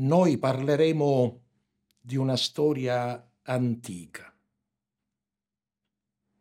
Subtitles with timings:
[0.00, 1.42] noi parleremo
[2.00, 4.34] di una storia antica,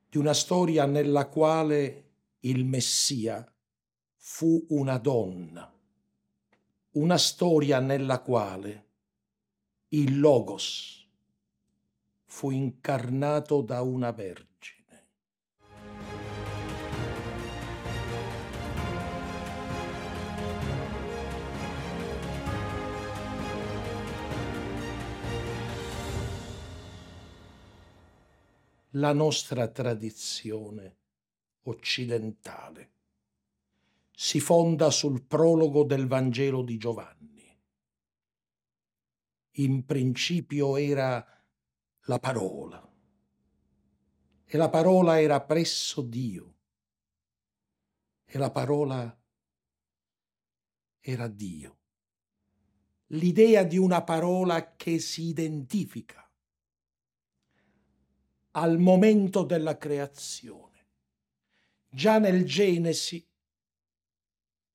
[0.09, 2.12] di una storia nella quale
[2.42, 3.46] il Messia
[4.16, 5.72] fu una donna,
[6.92, 8.88] una storia nella quale
[9.89, 11.05] il Logos
[12.26, 14.48] fu incarnato da una vergine.
[28.93, 30.97] La nostra tradizione
[31.66, 32.94] occidentale
[34.11, 37.56] si fonda sul prologo del Vangelo di Giovanni.
[39.58, 41.23] In principio era
[42.06, 42.92] la parola
[44.44, 46.56] e la parola era presso Dio
[48.25, 49.22] e la parola
[51.00, 51.78] era Dio.
[53.08, 56.28] L'idea di una parola che si identifica
[58.52, 60.67] al momento della creazione.
[61.89, 63.25] Già nel Genesi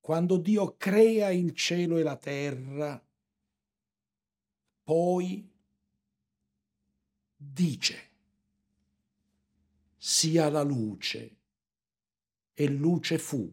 [0.00, 3.03] quando Dio crea il cielo e la terra,
[4.83, 5.50] poi
[7.34, 8.11] dice,
[9.97, 11.36] sia la luce,
[12.53, 13.50] e luce fu,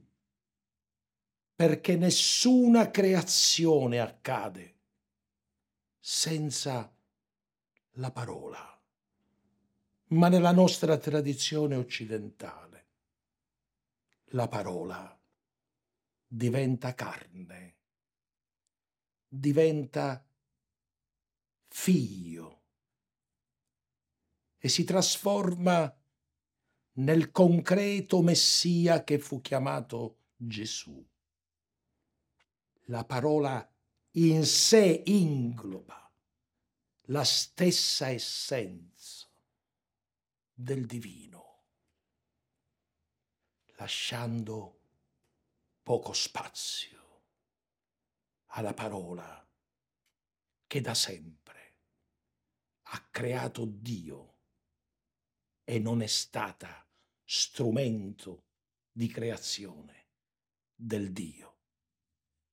[1.56, 4.76] perché nessuna creazione accade
[6.00, 6.94] senza
[7.92, 8.71] la parola.
[10.12, 12.88] Ma nella nostra tradizione occidentale,
[14.32, 15.18] la parola
[16.28, 17.78] diventa carne,
[19.26, 20.26] diventa
[21.68, 22.62] figlio
[24.58, 25.98] e si trasforma
[26.94, 31.04] nel concreto Messia che fu chiamato Gesù.
[32.88, 33.66] La parola
[34.16, 36.12] in sé ingloba
[37.04, 39.21] la stessa essenza
[40.54, 41.64] del divino,
[43.78, 44.80] lasciando
[45.84, 47.00] poco spazio
[48.54, 49.48] alla parola
[50.68, 51.78] che da sempre
[52.84, 54.36] ha creato Dio
[55.64, 56.86] e non è stata
[57.24, 58.48] strumento
[58.92, 60.08] di creazione
[60.76, 61.58] del Dio.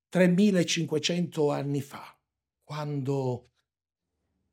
[0.08, 2.16] 3500 anni fa,
[2.62, 3.50] quando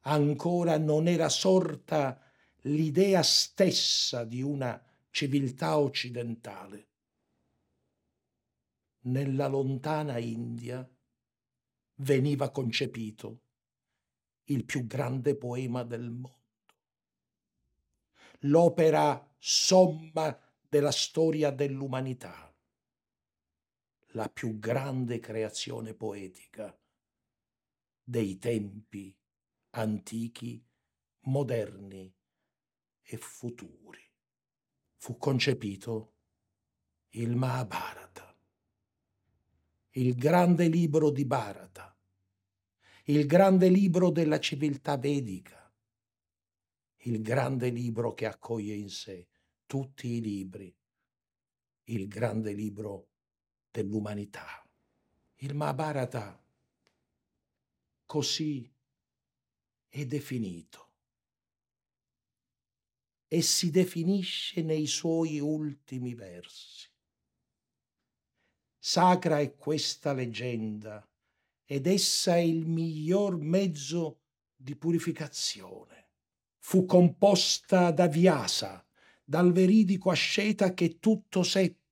[0.01, 2.19] ancora non era sorta
[2.65, 4.81] l'idea stessa di una
[5.11, 6.87] civiltà occidentale,
[9.01, 10.87] nella lontana India
[11.97, 13.41] veniva concepito
[14.45, 16.43] il più grande poema del mondo.
[18.39, 20.37] L'opera somma
[20.67, 22.53] della storia dell'umanità,
[24.09, 26.75] la più grande creazione poetica
[28.03, 29.15] dei tempi
[29.71, 30.63] antichi,
[31.21, 32.13] moderni
[33.05, 34.01] e futuri.
[34.97, 36.13] Fu concepito
[37.11, 38.25] il Mahabharata
[39.97, 41.97] il grande libro di Bharata,
[43.05, 45.73] il grande libro della civiltà vedica,
[47.03, 49.27] il grande libro che accoglie in sé
[49.65, 50.75] tutti i libri,
[51.85, 53.07] il grande libro
[53.71, 54.67] dell'umanità.
[55.35, 56.43] Il Mahabharata
[58.05, 58.69] così
[59.87, 60.84] è definito
[63.27, 66.89] e si definisce nei suoi ultimi versi.
[68.77, 71.07] Sacra è questa leggenda
[71.65, 74.21] ed essa è il miglior mezzo
[74.55, 76.09] di purificazione.
[76.59, 78.85] Fu composta da Vyasa,
[79.23, 81.84] dal veridico asceta che tutto seppe,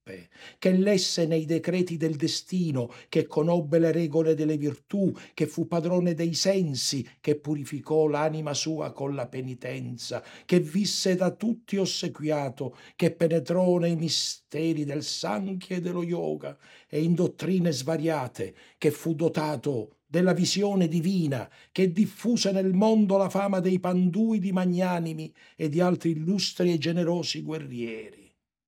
[0.60, 6.14] che lesse nei decreti del destino, che conobbe le regole delle virtù, che fu padrone
[6.14, 13.12] dei sensi, che purificò l'anima sua con la penitenza, che visse da tutti ossequiato, che
[13.12, 16.58] penetrò nei misteri del Sankhya e dello Yoga
[16.90, 23.30] e in dottrine svariate, che fu dotato della visione divina che diffuse nel mondo la
[23.30, 28.23] fama dei panduidi magnanimi e di altri illustri e generosi guerrieri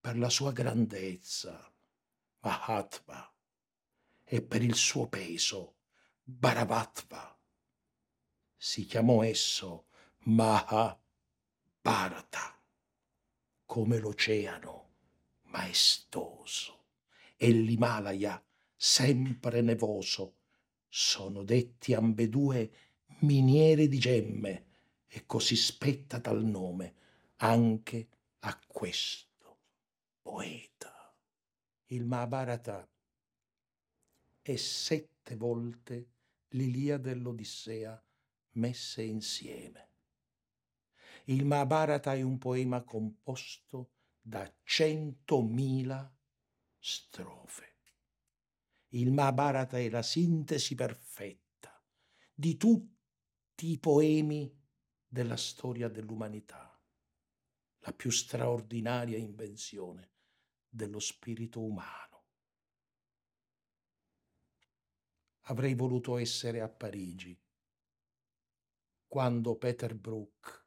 [0.05, 1.73] per la sua grandezza,
[2.41, 3.27] Mahatma,
[4.23, 5.77] e per il suo peso,
[6.21, 7.35] Bharavatva.
[8.55, 9.87] Si chiamò esso
[10.25, 11.01] Mahabharata,
[13.65, 14.89] come l'oceano
[15.45, 16.83] maestoso
[17.35, 20.35] e l'Himalaya sempre nevoso.
[20.87, 22.71] Sono detti ambedue
[23.21, 24.65] miniere di gemme
[25.07, 26.93] e così spetta tal nome
[27.37, 28.07] anche
[28.41, 29.24] a questo
[30.25, 31.15] poeta.
[31.89, 32.91] Il Mahabharata
[34.41, 36.13] è sette volte
[36.49, 38.03] l'Iliade e l'Odissea
[38.53, 39.91] messe insieme.
[41.25, 46.11] Il Mahabharata è un poema composto da centomila
[46.79, 47.75] strofe.
[48.89, 51.85] Il Mahabharata è la sintesi perfetta
[52.33, 54.51] di tutti i poemi
[55.07, 56.81] della storia dell'umanità,
[57.81, 60.13] la più straordinaria invenzione
[60.75, 62.23] dello spirito umano.
[65.47, 67.39] Avrei voluto essere a Parigi
[69.07, 70.65] quando Peter Brook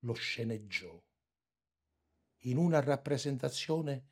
[0.00, 1.02] lo sceneggiò
[2.42, 4.10] in una rappresentazione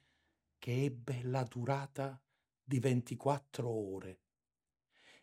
[0.59, 2.19] che ebbe la durata
[2.63, 4.21] di 24 ore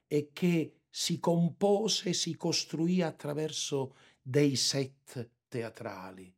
[0.06, 6.34] e che si compose si costruì attraverso dei set teatrali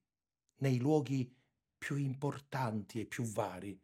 [0.57, 1.35] nei luoghi
[1.85, 3.79] più importanti e più vari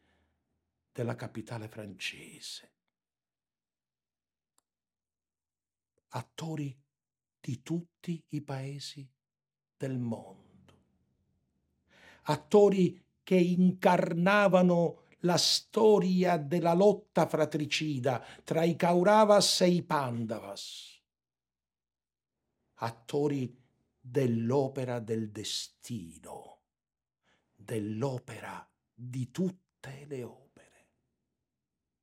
[0.91, 2.71] della capitale francese.
[6.07, 6.75] Attori
[7.39, 9.07] di tutti i paesi
[9.77, 10.73] del mondo.
[12.23, 20.99] Attori che incarnavano la storia della lotta fratricida tra i Kauravas e i Pandavas.
[22.77, 23.55] Attori
[23.99, 26.50] dell'opera del destino,
[27.63, 30.87] dell'opera di tutte le opere.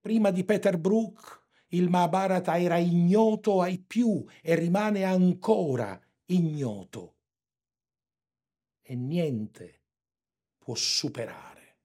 [0.00, 7.16] Prima di Peter Brook il Mahabharata era ignoto ai più e rimane ancora ignoto
[8.82, 9.82] e niente
[10.56, 11.76] può superare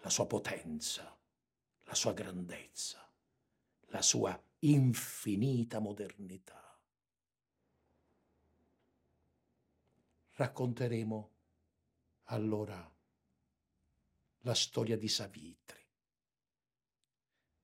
[0.00, 1.16] la sua potenza,
[1.84, 3.10] la sua grandezza,
[3.86, 6.78] la sua infinita modernità.
[10.32, 11.31] Racconteremo
[12.24, 12.90] allora
[14.40, 15.80] la storia di Savitri,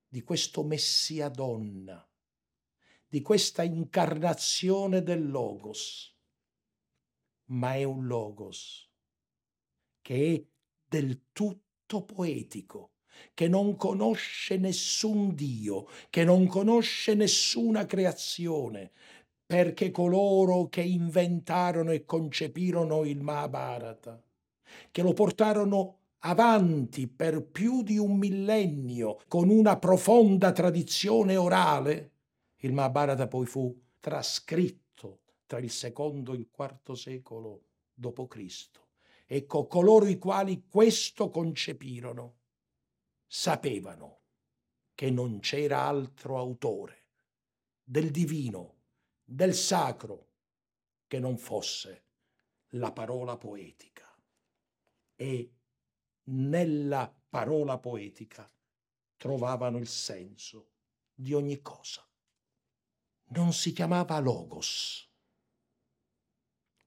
[0.07, 2.07] di questo Messia donna,
[3.07, 6.17] di questa incarnazione del Logos
[7.49, 8.89] ma è un logos
[10.01, 10.45] che è
[10.87, 12.93] del tutto poetico,
[13.35, 18.93] che non conosce nessun Dio, che non conosce nessuna creazione,
[19.45, 24.23] perché coloro che inventarono e concepirono il Mahabharata,
[24.91, 32.13] che lo portarono avanti per più di un millennio con una profonda tradizione orale,
[32.57, 37.63] il Mahabharata poi fu trascritto tra il secondo e il quarto secolo
[37.95, 38.69] d.C.
[39.27, 42.37] Ecco, coloro i quali questo concepirono
[43.27, 44.21] sapevano
[44.95, 47.05] che non c'era altro autore
[47.85, 48.75] del divino,
[49.25, 50.27] del sacro,
[51.07, 52.05] che non fosse
[52.73, 53.98] la parola poetica.
[55.21, 55.53] E
[56.27, 58.49] nella parola poetica
[59.17, 60.75] trovavano il senso
[61.13, 62.09] di ogni cosa.
[63.31, 65.11] Non si chiamava logos,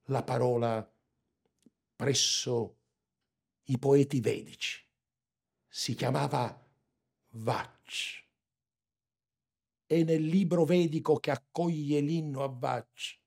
[0.05, 0.89] la parola
[1.95, 2.79] presso
[3.63, 4.81] i poeti vedici.
[5.67, 6.57] Si chiamava
[7.31, 8.25] Vach.
[9.85, 13.19] E nel libro vedico che accoglie l'inno a Vach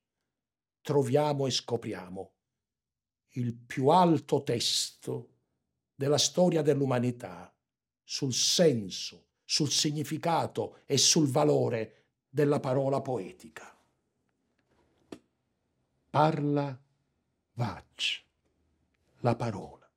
[0.80, 2.33] troviamo e scopriamo
[3.34, 5.28] il più alto testo
[5.94, 7.54] della storia dell'umanità
[8.02, 13.74] sul senso, sul significato e sul valore della parola poetica
[16.14, 16.80] parla
[17.54, 18.24] Vac,
[19.18, 19.90] la parola.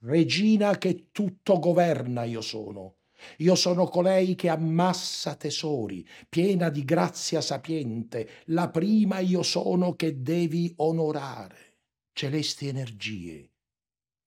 [0.00, 2.96] Regina che tutto governa io sono.
[3.38, 8.44] Io sono colei che ammassa tesori, piena di grazia sapiente.
[8.46, 11.76] La prima io sono che devi onorare.
[12.12, 13.50] Celesti energie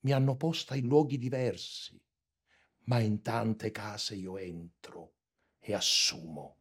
[0.01, 1.99] mi hanno posta in luoghi diversi,
[2.85, 5.13] ma in tante case io entro
[5.59, 6.55] e assumo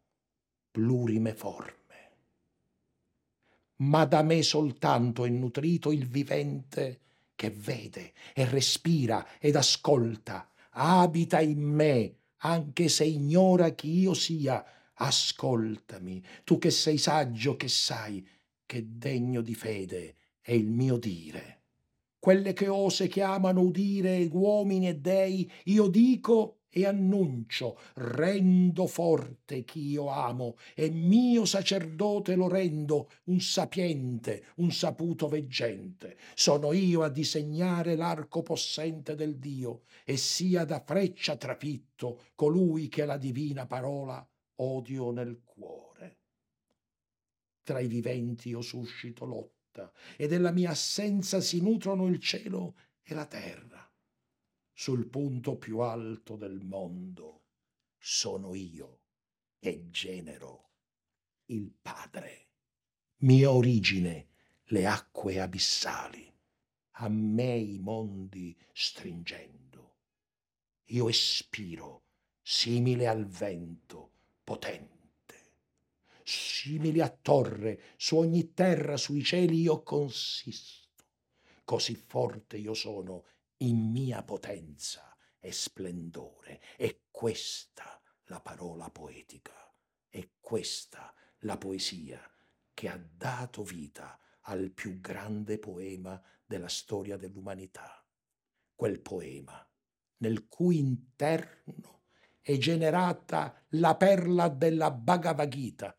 [0.71, 1.81] plurime forme
[3.81, 7.01] ma da me soltanto è nutrito il vivente
[7.35, 14.65] che vede e respira ed ascolta, abita in me, anche se ignora chi io sia.
[14.95, 18.27] Ascoltami, tu che sei saggio, che sai
[18.67, 21.59] che degno di fede è il mio dire.
[22.19, 29.89] Quelle che ose chiamano udire uomini e dei, io dico e annuncio, rendo forte chi
[29.91, 36.17] io amo, e mio sacerdote lo rendo, un sapiente, un saputo veggente.
[36.35, 43.05] Sono io a disegnare l'arco possente del Dio, e sia da freccia trafitto colui che
[43.05, 46.19] la divina parola odio nel cuore.
[47.63, 53.15] Tra i viventi io suscito lotta, e della mia assenza si nutrono il cielo e
[53.15, 53.80] la terra
[54.81, 57.43] sul punto più alto del mondo
[57.99, 59.01] sono io
[59.59, 60.71] che genero
[61.49, 62.47] il Padre.
[63.19, 64.29] Mia origine
[64.69, 66.33] le acque abissali,
[66.93, 69.97] a me i mondi stringendo.
[70.87, 72.05] Io espiro
[72.41, 74.99] simile al vento potente
[76.23, 81.05] simili a torre, su ogni terra, sui cieli io consisto.
[81.65, 83.25] Così forte io sono
[83.63, 86.61] in mia potenza e splendore.
[86.77, 89.73] È questa la parola poetica,
[90.09, 92.21] è questa la poesia
[92.73, 98.05] che ha dato vita al più grande poema della storia dell'umanità.
[98.75, 99.65] Quel poema
[100.21, 102.03] nel cui interno
[102.41, 105.97] è generata la perla della Bhagavad Gita,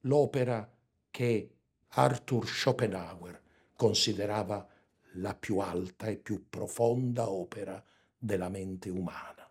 [0.00, 0.70] l'opera
[1.10, 1.56] che
[1.88, 3.40] Arthur Schopenhauer
[3.76, 4.66] considerava
[5.14, 7.84] la più alta e più profonda opera
[8.16, 9.50] della mente umana.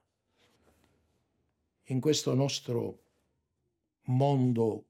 [1.85, 3.03] In questo nostro
[4.03, 4.85] mondo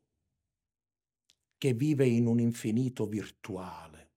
[1.58, 4.10] che vive in un infinito virtuale,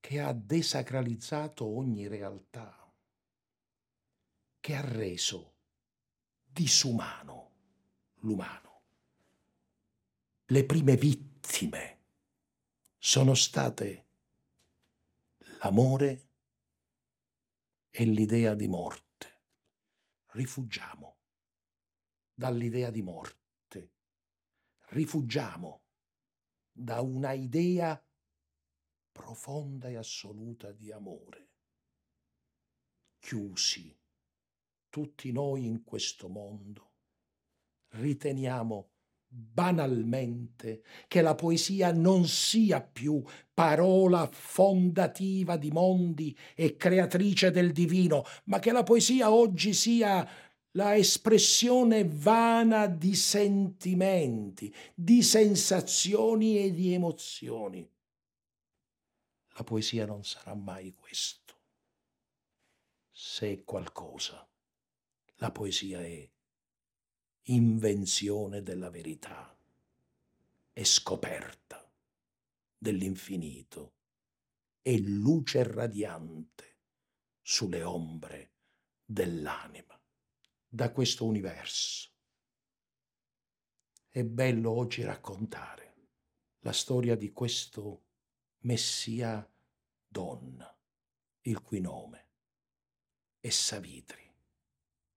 [0.00, 2.76] che ha desacralizzato ogni realtà,
[4.58, 5.54] che ha reso
[6.44, 7.50] disumano
[8.20, 8.70] l'umano
[10.50, 11.98] le prime vittime
[12.98, 14.06] sono state
[15.62, 16.28] l'amore
[17.90, 19.08] e l'idea di morte.
[20.32, 21.18] Rifugiamo
[22.32, 23.92] dall'idea di morte,
[24.90, 25.82] rifugiamo
[26.72, 28.02] da una idea
[29.12, 31.48] profonda e assoluta di amore.
[33.18, 33.94] Chiusi
[34.88, 36.94] tutti noi in questo mondo,
[37.88, 38.89] riteniamo
[39.32, 43.22] banalmente che la poesia non sia più
[43.54, 50.28] parola fondativa di mondi e creatrice del divino, ma che la poesia oggi sia
[50.72, 57.88] la espressione vana di sentimenti, di sensazioni e di emozioni.
[59.54, 61.54] La poesia non sarà mai questo.
[63.10, 64.48] Se è qualcosa,
[65.36, 66.28] la poesia è
[67.52, 69.56] invenzione della verità
[70.72, 71.90] e scoperta
[72.78, 73.94] dell'infinito
[74.82, 76.76] e luce radiante
[77.42, 78.52] sulle ombre
[79.04, 80.00] dell'anima
[80.68, 82.08] da questo universo.
[84.08, 85.94] È bello oggi raccontare
[86.60, 88.04] la storia di questo
[88.60, 89.48] Messia
[90.06, 90.72] donna,
[91.42, 92.28] il cui nome
[93.40, 94.30] è Savitri,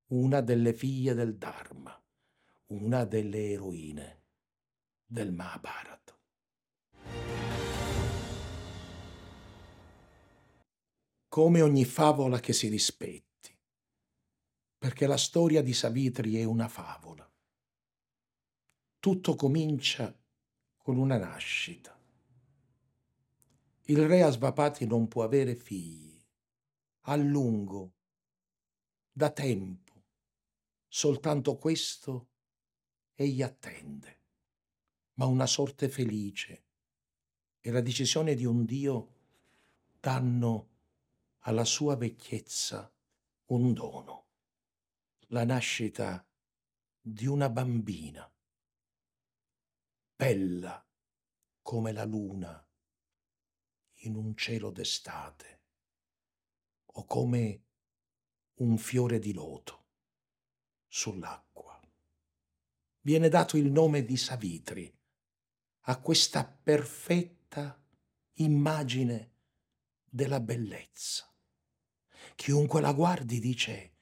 [0.07, 2.02] una delle figlie del Dharma,
[2.73, 4.21] una delle eroine
[5.05, 6.17] del Mahabharata.
[11.27, 13.55] Come ogni favola che si rispetti,
[14.77, 17.29] perché la storia di Savitri è una favola.
[18.99, 20.15] Tutto comincia
[20.77, 21.95] con una nascita.
[23.85, 26.19] Il re Asvapati non può avere figli.
[27.05, 27.93] A lungo,
[29.11, 30.05] da tempo,
[30.87, 32.29] soltanto questo
[33.23, 34.21] egli attende,
[35.15, 36.63] ma una sorte felice.
[37.59, 39.13] E la decisione di un Dio
[39.99, 40.69] danno
[41.39, 42.91] alla sua vecchiezza
[43.45, 44.27] un dono,
[45.27, 46.25] la nascita
[46.99, 48.29] di una bambina,
[50.15, 50.85] bella
[51.61, 52.65] come la luna
[54.03, 55.61] in un cielo d'estate
[56.85, 57.63] o come
[58.55, 59.85] un fiore di loto
[60.87, 61.72] sull'acqua
[63.03, 64.91] viene dato il nome di Savitri
[65.85, 67.81] a questa perfetta
[68.33, 69.31] immagine
[70.03, 71.31] della bellezza.
[72.35, 73.95] Chiunque la guardi dice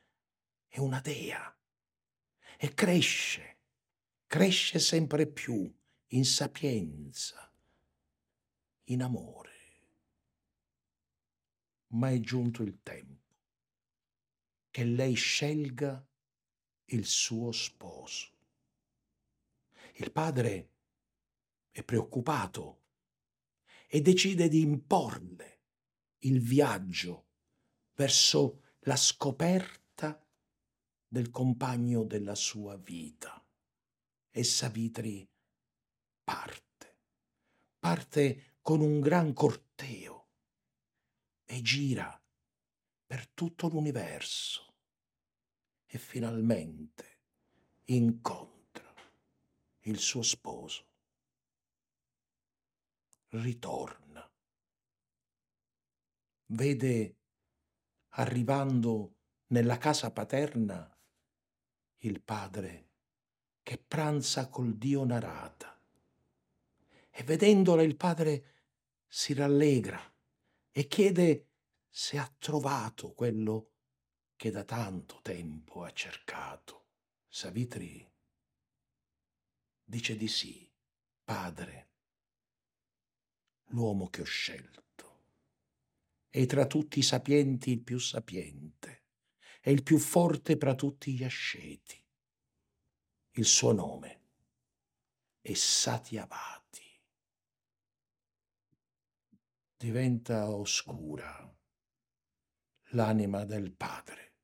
[0.68, 1.54] è una dea
[2.58, 3.58] e cresce,
[4.28, 5.70] cresce sempre più
[6.08, 7.52] in sapienza,
[8.86, 9.50] in amore.
[11.88, 13.20] Ma è giunto il tempo
[14.70, 16.08] che lei scelga
[16.86, 18.31] il suo sposo.
[19.96, 20.70] Il padre
[21.70, 22.84] è preoccupato
[23.88, 25.60] e decide di imporle
[26.20, 27.28] il viaggio
[27.94, 30.26] verso la scoperta
[31.08, 33.44] del compagno della sua vita.
[34.30, 35.30] E Savitri
[36.24, 36.98] parte,
[37.80, 40.30] parte con un gran corteo
[41.44, 42.18] e gira
[43.06, 44.74] per tutto l'universo
[45.86, 47.20] e finalmente
[47.86, 48.61] incontra
[49.82, 50.86] il suo sposo.
[53.30, 54.30] Ritorna.
[56.48, 57.16] Vede
[58.10, 59.16] arrivando
[59.48, 60.88] nella casa paterna
[62.00, 62.90] il padre
[63.64, 65.80] che pranza col dio Narata.
[67.10, 68.46] E vedendola il padre
[69.08, 70.00] si rallegra
[70.72, 71.48] e chiede
[71.90, 73.72] se ha trovato quello
[74.36, 76.86] che da tanto tempo ha cercato.
[77.28, 78.11] Savitri
[79.92, 80.72] dice di sì,
[81.22, 81.90] padre,
[83.72, 84.80] l'uomo che ho scelto
[86.30, 89.04] è tra tutti i sapienti il più sapiente,
[89.60, 92.02] è il più forte tra tutti gli asceti.
[93.32, 94.22] Il suo nome
[95.42, 97.02] è Satyavati.
[99.76, 101.54] Diventa oscura
[102.92, 104.36] l'anima del Padre.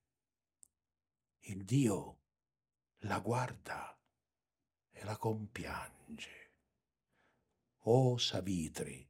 [1.39, 2.19] Il Dio
[3.03, 3.96] la guarda
[4.97, 6.51] e la compiange.
[7.89, 9.07] O Savitri,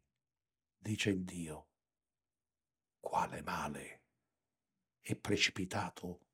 [0.78, 1.68] dice il Dio,
[3.00, 4.02] quale male
[5.00, 6.26] è precipitato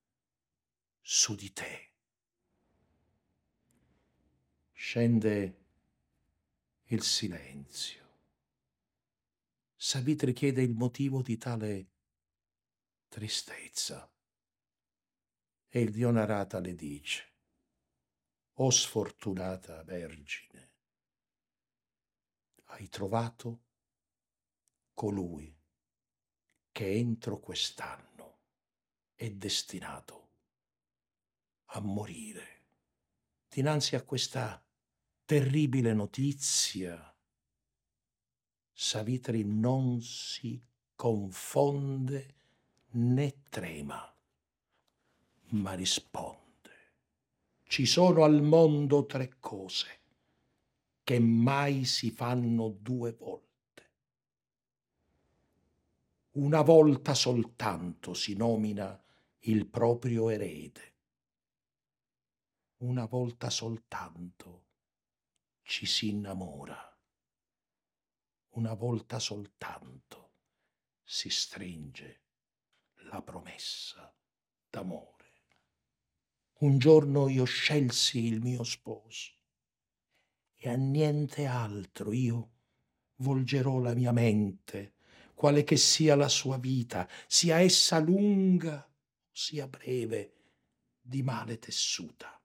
[1.00, 1.92] su di te.
[4.72, 5.66] Scende
[6.86, 8.02] il silenzio.
[9.76, 11.88] Savitri chiede il motivo di tale
[13.08, 14.10] tristezza.
[15.70, 17.33] E il Dio Narata le dice,
[18.58, 20.72] O sfortunata Vergine,
[22.66, 23.62] hai trovato
[24.94, 25.52] colui
[26.72, 28.38] che entro quest'anno
[29.16, 30.30] è destinato
[31.66, 32.62] a morire.
[33.50, 34.64] Dinanzi a questa
[35.26, 37.12] terribile notizia,
[38.72, 40.62] Savitri non si
[40.96, 42.36] confonde
[42.92, 44.16] né trema,
[45.50, 46.43] ma risponde.
[47.74, 50.02] Ci sono al mondo tre cose
[51.04, 53.52] che mai si fanno due volte
[56.34, 59.04] una volta soltanto si nomina
[59.40, 60.94] il proprio erede.
[62.84, 64.66] Una volta soltanto
[65.64, 66.96] ci si innamora.
[68.50, 70.34] Una volta soltanto
[71.04, 72.22] si stringe
[73.10, 74.16] la promessa
[74.70, 75.13] d'amore.
[76.64, 79.34] Un giorno io scelsi il mio sposo.
[80.56, 82.52] E a niente altro io
[83.18, 84.94] volgerò la mia mente
[85.34, 88.90] quale che sia la sua vita, sia essa lunga
[89.30, 90.36] sia breve,
[91.02, 92.42] di male tessuta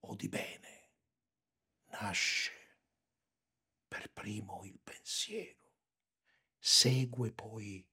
[0.00, 0.92] o di bene,
[1.90, 2.52] nasce
[3.86, 5.74] per primo il pensiero,
[6.58, 7.86] segue poi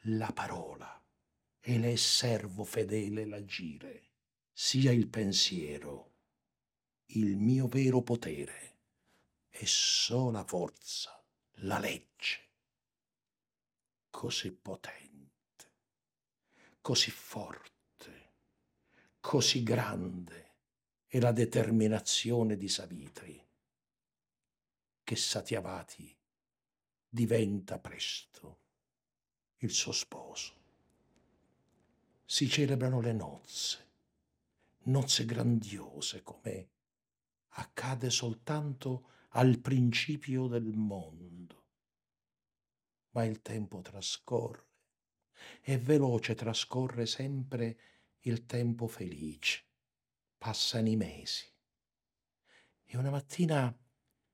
[0.00, 1.02] la parola
[1.60, 4.13] e le servo fedele l'agire,
[4.56, 6.12] sia il pensiero,
[7.06, 8.76] il mio vero potere
[9.50, 11.20] e sola forza,
[11.58, 12.42] la legge
[14.14, 15.70] così potente,
[16.80, 18.30] così forte,
[19.18, 20.52] così grande
[21.08, 23.44] è la determinazione di Savitri,
[25.02, 26.16] che Satyavati
[27.08, 28.58] diventa presto
[29.58, 30.52] il suo sposo.
[32.24, 33.83] Si celebrano le nozze,
[34.84, 36.70] nozze grandiose come
[37.56, 41.62] accade soltanto al principio del mondo
[43.14, 44.66] ma il tempo trascorre
[45.62, 47.78] e veloce trascorre sempre
[48.20, 49.62] il tempo felice.
[50.36, 51.44] Passano i mesi.
[52.84, 53.76] E una mattina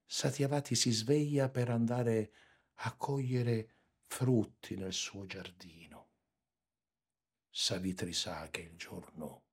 [0.04, 2.32] Satyavati si sveglia per andare
[2.82, 6.08] a cogliere frutti nel suo giardino.
[7.48, 9.44] Savitri sa che il giorno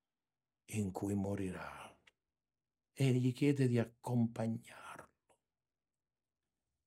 [0.71, 1.95] in cui morirà
[2.93, 4.85] e gli chiede di accompagnarlo.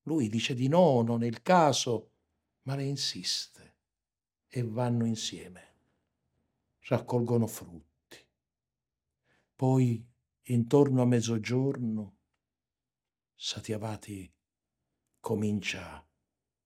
[0.02, 2.12] Lui dice di no, non è il caso,
[2.62, 3.76] ma lei insiste
[4.48, 5.74] e vanno insieme,
[6.88, 8.18] raccolgono frutti.
[9.54, 10.04] Poi,
[10.42, 12.16] intorno a mezzogiorno,
[13.34, 14.30] Satyavati
[15.20, 16.06] comincia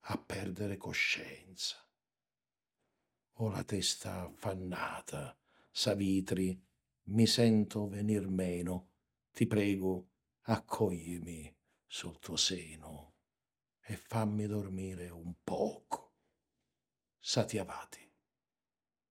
[0.06, 1.76] a perdere coscienza.
[3.38, 5.36] Ho la testa affannata,
[5.70, 6.60] Savitri,
[7.04, 8.92] mi sento venir meno,
[9.32, 10.10] ti prego,
[10.42, 11.54] accoglimi
[11.86, 13.14] sul tuo seno
[13.80, 16.14] e fammi dormire un poco.
[17.18, 18.12] Satyavati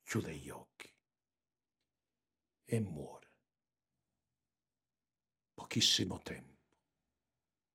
[0.04, 0.92] chiude gli occhi.
[2.66, 3.32] E muore.
[5.54, 6.52] Pochissimo tempo.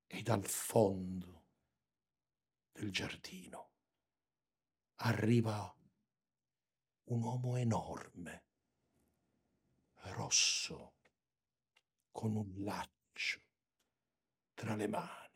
[0.07, 1.45] E dal fondo
[2.71, 3.71] del giardino
[5.01, 5.73] arriva
[7.05, 8.48] un uomo enorme,
[10.09, 10.93] rosso,
[12.11, 13.39] con un laccio
[14.53, 15.29] tra le mani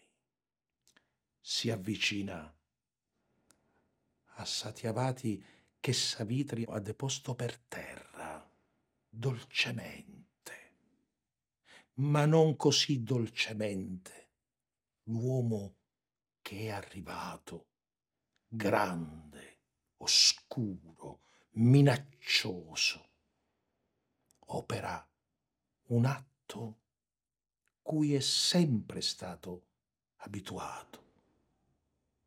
[1.39, 2.53] si avvicina
[4.35, 5.43] a Satyavati
[5.79, 8.49] che Savitri ha deposto per terra
[9.07, 10.71] dolcemente,
[11.95, 14.29] ma non così dolcemente
[15.03, 15.75] l'uomo
[16.41, 17.67] che è arrivato,
[18.47, 19.59] grande,
[19.97, 23.12] oscuro, minaccioso,
[24.47, 25.07] opera
[25.87, 26.79] un atto
[27.81, 29.67] cui è sempre stato
[30.17, 31.01] abituato.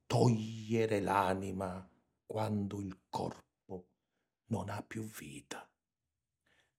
[0.07, 1.89] Togliere l'anima
[2.25, 3.89] quando il corpo
[4.47, 5.69] non ha più vita.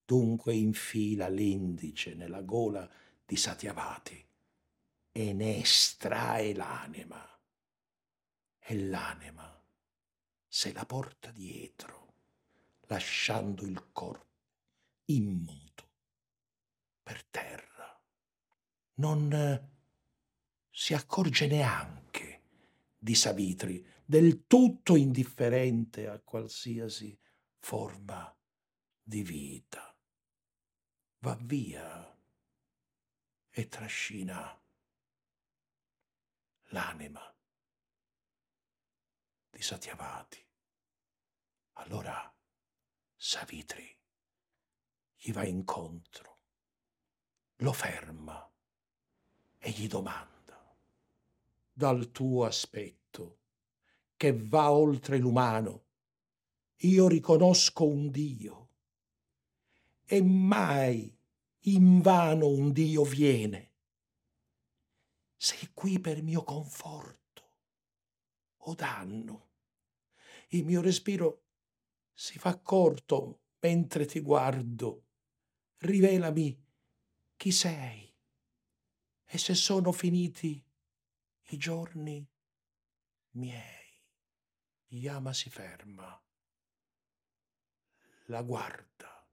[0.05, 2.89] Dunque infila l'indice nella gola
[3.25, 4.25] di Satyavati
[5.11, 7.25] e ne estrae l'anima.
[8.59, 9.57] E l'anima
[10.47, 12.13] se la porta dietro,
[12.87, 14.26] lasciando il corpo
[15.07, 15.89] immoto
[17.03, 18.01] per terra.
[18.95, 19.69] Non eh,
[20.69, 22.41] si accorge neanche
[22.97, 27.17] di Savitri, del tutto indifferente a qualsiasi
[27.59, 28.35] forma
[29.01, 29.95] di vita.
[31.19, 32.15] Va via
[33.49, 34.61] e trascina
[36.69, 37.35] l'anima
[39.49, 40.45] di Satyavati.
[41.73, 42.33] Allora
[43.15, 43.96] Savitri
[45.19, 46.37] gli va incontro,
[47.57, 48.49] lo ferma
[49.57, 50.77] e gli domanda,
[51.73, 53.39] dal tuo aspetto,
[54.15, 55.85] che va oltre l'umano,
[56.81, 58.69] io riconosco un Dio,
[60.05, 61.15] e mai
[61.61, 63.71] invano un Dio viene.
[65.35, 67.51] Sei qui per mio conforto
[68.57, 69.49] o danno.
[70.49, 71.43] Il mio respiro
[72.13, 75.06] si fa corto mentre ti guardo
[75.79, 76.65] rivelami
[77.35, 78.11] chi sei
[79.25, 80.63] e se sono finiti
[81.49, 82.25] i giorni
[83.31, 83.75] miei.
[84.89, 86.19] Yama si ferma,
[88.27, 89.27] la guarda,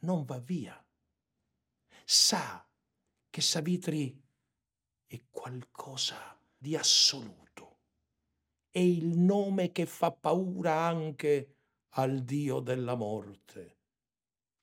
[0.00, 0.86] non va via.
[2.04, 2.68] Sa
[3.30, 4.22] che Savitri
[5.06, 7.80] è qualcosa di assoluto,
[8.70, 11.56] è il nome che fa paura anche
[11.96, 13.75] al Dio della morte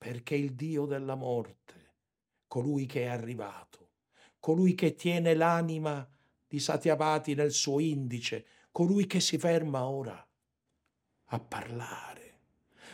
[0.04, 1.94] perché il Dio della morte,
[2.50, 3.92] colui che è arrivato,
[4.38, 6.06] colui che tiene l'anima
[6.46, 10.28] di Satyavati nel suo indice, colui che si ferma ora
[11.28, 12.40] a parlare,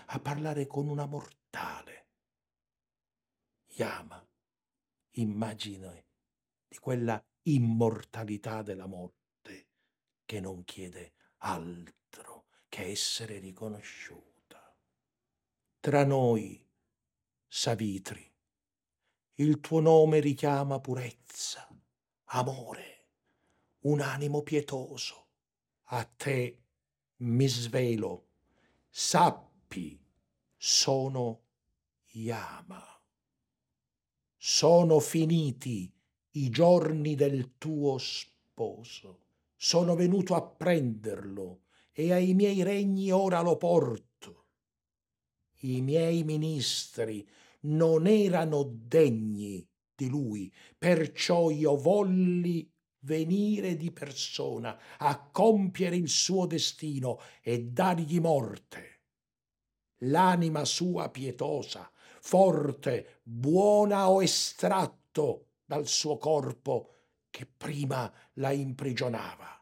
[0.05, 2.05] a parlare con una mortale.
[3.69, 4.23] Yama,
[5.13, 6.05] immagine
[6.67, 9.67] di quella immortalità della morte
[10.25, 14.75] che non chiede altro che essere riconosciuta.
[15.79, 16.67] Tra noi
[17.51, 18.23] Savitri.
[19.37, 21.67] Il tuo nome richiama purezza,
[22.25, 23.07] amore,
[23.85, 25.25] un animo pietoso.
[25.85, 26.61] A te
[27.17, 28.27] mi svelo,
[28.87, 29.99] sappi,
[30.55, 31.41] sono
[32.11, 32.85] Yama.
[34.37, 35.91] Sono finiti
[36.33, 39.21] i giorni del tuo sposo.
[39.55, 41.61] Sono venuto a prenderlo
[41.93, 44.08] e ai miei regni ora lo porto
[45.61, 47.27] i miei ministri
[47.61, 56.45] non erano degni di lui, perciò io volli venire di persona a compiere il suo
[56.45, 59.01] destino e dargli morte.
[60.03, 61.91] L'anima sua pietosa,
[62.21, 66.93] forte, buona o estratto dal suo corpo
[67.29, 69.61] che prima la imprigionava.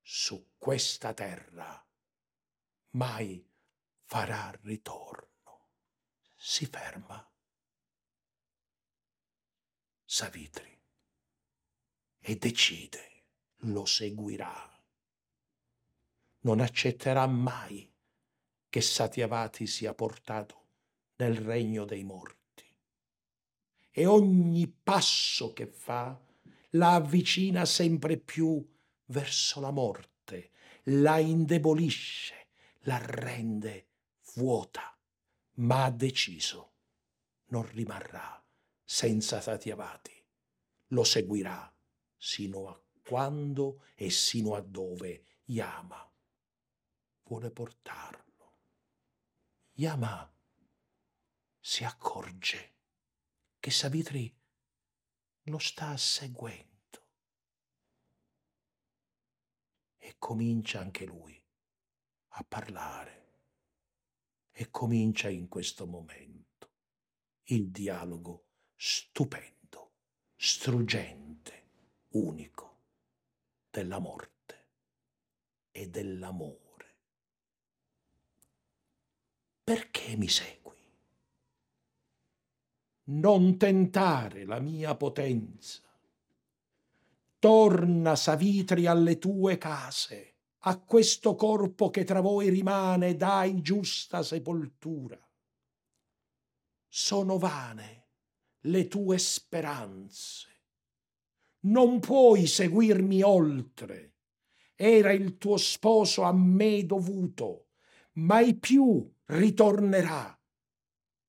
[0.00, 1.86] Su questa terra
[2.92, 3.47] mai
[4.08, 5.68] farà ritorno.
[6.34, 7.30] Si ferma.
[10.02, 10.80] Savitri
[12.18, 13.24] e decide,
[13.64, 14.82] lo seguirà.
[16.40, 17.92] Non accetterà mai
[18.70, 20.68] che Satyavati sia portato
[21.16, 22.64] nel regno dei morti.
[23.90, 26.18] E ogni passo che fa
[26.70, 28.66] la avvicina sempre più
[29.06, 30.50] verso la morte,
[30.84, 32.48] la indebolisce,
[32.84, 33.87] la rende
[34.38, 34.96] vuota,
[35.54, 36.74] ma ha deciso,
[37.46, 38.40] non rimarrà
[38.84, 40.24] senza Satyavati,
[40.88, 41.74] lo seguirà
[42.16, 46.08] sino a quando e sino a dove Yama
[47.24, 48.26] vuole portarlo.
[49.72, 50.32] Yama
[51.58, 52.76] si accorge
[53.58, 54.34] che Savitri
[55.42, 56.66] lo sta seguendo.
[59.96, 61.36] E comincia anche lui
[62.32, 63.27] a parlare
[64.60, 66.70] e comincia in questo momento
[67.44, 69.92] il dialogo stupendo,
[70.34, 71.66] struggente,
[72.14, 72.80] unico
[73.70, 74.66] della morte
[75.70, 76.96] e dell'amore.
[79.62, 80.66] Perché mi segui?
[83.10, 85.82] non tentare la mia potenza.
[87.38, 90.34] Torna, Savitri, alle tue case,
[90.68, 95.18] a questo corpo che tra voi rimane, dai giusta sepoltura.
[96.86, 98.08] Sono vane
[98.62, 100.46] le tue speranze.
[101.60, 104.16] Non puoi seguirmi oltre.
[104.74, 107.68] Era il tuo sposo a me dovuto,
[108.14, 110.38] mai più ritornerà.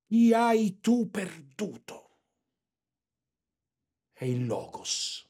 [0.06, 2.18] Chi hai tu perduto?
[4.12, 5.26] E il Logos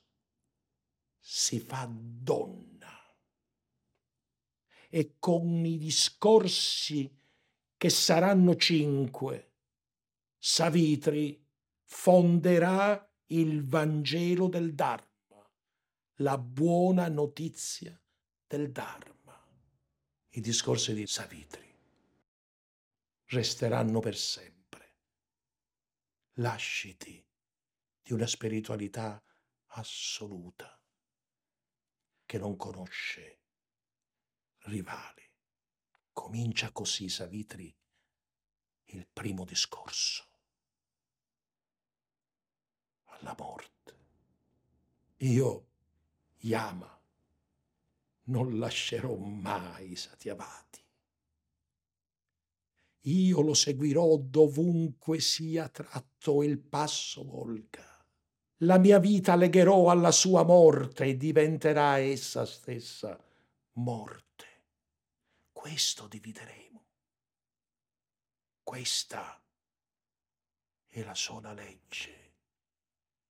[1.20, 2.79] si fa donna.
[4.90, 7.16] E con i discorsi
[7.78, 9.52] che saranno cinque,
[10.38, 11.46] Savitri
[11.84, 15.50] fonderà il Vangelo del Dharma,
[16.16, 18.00] la buona notizia
[18.48, 19.18] del Dharma.
[20.30, 21.68] I discorsi di Savitri
[23.26, 24.96] resteranno per sempre.
[26.34, 27.24] Lasciti
[28.02, 29.22] di una spiritualità
[29.68, 30.80] assoluta
[32.26, 33.39] che non conosce
[34.70, 35.24] rivali.
[36.14, 37.76] Comincia così Savitri
[38.92, 40.28] il primo discorso
[43.06, 43.98] alla morte.
[45.18, 45.68] Io,
[46.38, 47.00] Yama,
[48.24, 50.84] non lascerò mai Satyavati.
[53.04, 57.86] Io lo seguirò dovunque sia tratto il passo volga.
[58.64, 63.18] La mia vita legherò alla sua morte e diventerà essa stessa
[63.74, 64.29] morte.
[65.60, 66.86] Questo divideremo.
[68.64, 69.44] Questa
[70.88, 72.36] è la sola legge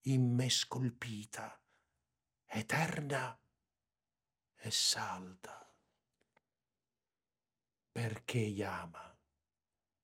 [0.01, 1.59] in me scolpita,
[2.45, 3.35] eterna
[4.57, 5.73] e salda.
[7.91, 9.17] Perché Yama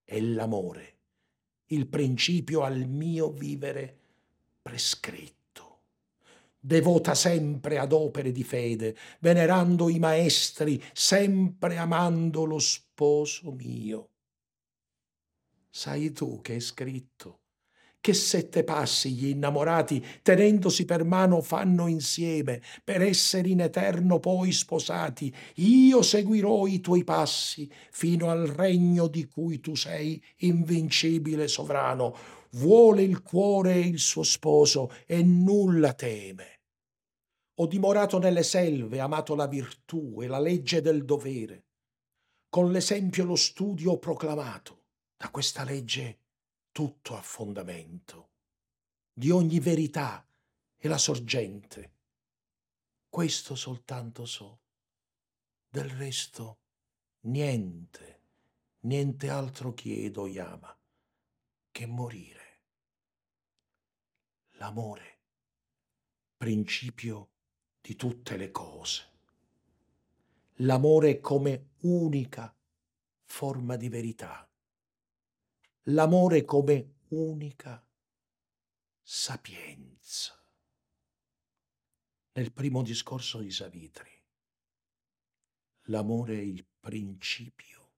[0.03, 1.01] è l'amore,
[1.65, 3.99] il principio al mio vivere
[4.63, 5.34] prescritto.
[6.65, 14.09] Devota sempre ad opere di fede, venerando i maestri, sempre amando lo sposo mio.
[15.69, 17.41] Sai tu che è scritto?
[18.01, 24.51] che sette passi gli innamorati, tenendosi per mano, fanno insieme, per essere in eterno poi
[24.51, 25.33] sposati.
[25.55, 32.15] Io seguirò i tuoi passi fino al regno di cui tu sei invincibile sovrano.
[32.51, 36.54] Vuole il cuore il suo sposo e nulla teme.
[37.55, 41.63] Ho dimorato nelle selve, amato la virtù e la legge del dovere.
[42.49, 44.83] Con l'esempio lo studio ho proclamato.
[45.15, 46.19] Da questa legge
[46.71, 48.31] tutto a fondamento,
[49.13, 50.27] di ogni verità
[50.75, 51.93] è la sorgente.
[53.07, 54.59] Questo soltanto so.
[55.69, 56.59] Del resto
[57.21, 58.23] niente,
[58.81, 60.77] niente altro chiedo, Yama,
[61.71, 62.63] che morire.
[64.57, 65.19] L'amore,
[66.35, 67.34] principio
[67.85, 69.03] di tutte le cose.
[70.59, 72.55] L'amore come unica
[73.23, 74.47] forma di verità
[75.89, 77.85] l'amore come unica
[79.01, 80.33] sapienza.
[82.33, 84.09] Nel primo discorso di Savitri,
[85.83, 87.91] l'amore è il principio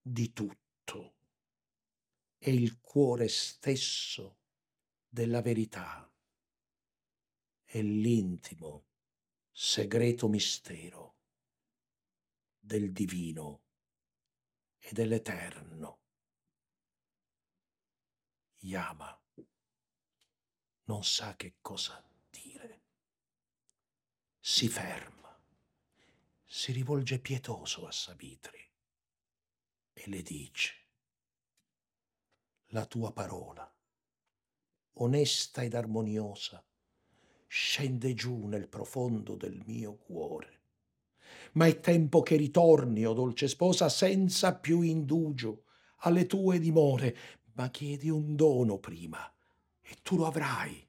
[0.00, 1.16] di tutto,
[2.38, 4.38] è il cuore stesso
[5.06, 6.10] della verità,
[7.64, 8.86] è l'intimo,
[9.60, 11.16] segreto mistero
[12.60, 13.64] del divino
[14.78, 16.02] e dell'eterno
[18.58, 19.20] Yama
[20.84, 22.84] non sa che cosa dire.
[24.38, 25.36] Si ferma,
[26.44, 28.64] si rivolge pietoso a Savitri
[29.92, 30.86] e le dice,
[32.66, 33.68] la tua parola,
[34.92, 36.64] onesta ed armoniosa,
[37.48, 40.60] scende giù nel profondo del mio cuore.
[41.52, 45.64] Ma è tempo che ritorni, o oh dolce sposa, senza più indugio
[46.02, 47.16] alle tue dimore,
[47.54, 49.18] ma chiedi un dono prima
[49.80, 50.86] e tu lo avrai.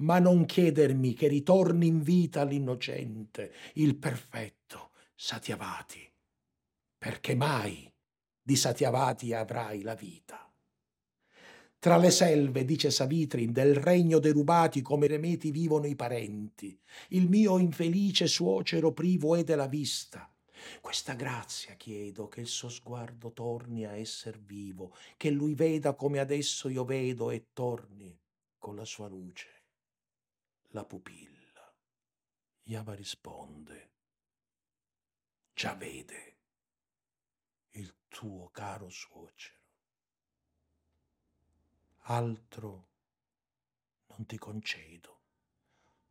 [0.00, 6.08] Ma non chiedermi che ritorni in vita l'innocente, il perfetto, Satyavati,
[6.96, 7.92] perché mai
[8.40, 10.47] di Satyavati avrai la vita.
[11.80, 16.76] Tra le selve, dice Savitri, del regno derubati come remeti vivono i parenti.
[17.10, 20.28] Il mio infelice suocero privo è della vista.
[20.80, 26.18] Questa grazia chiedo che il suo sguardo torni a esser vivo, che lui veda come
[26.18, 28.18] adesso io vedo e torni
[28.58, 29.58] con la sua luce
[30.72, 31.74] la pupilla.
[32.64, 33.92] Yama risponde,
[35.54, 36.36] già vede
[37.70, 39.57] il tuo caro suocero.
[42.10, 42.88] Altro
[44.06, 45.16] non ti concedo.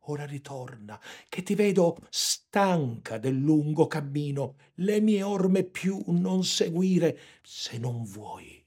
[0.08, 7.18] Ora ritorna, che ti vedo stanca del lungo cammino, le mie orme più non seguire,
[7.42, 8.64] se non vuoi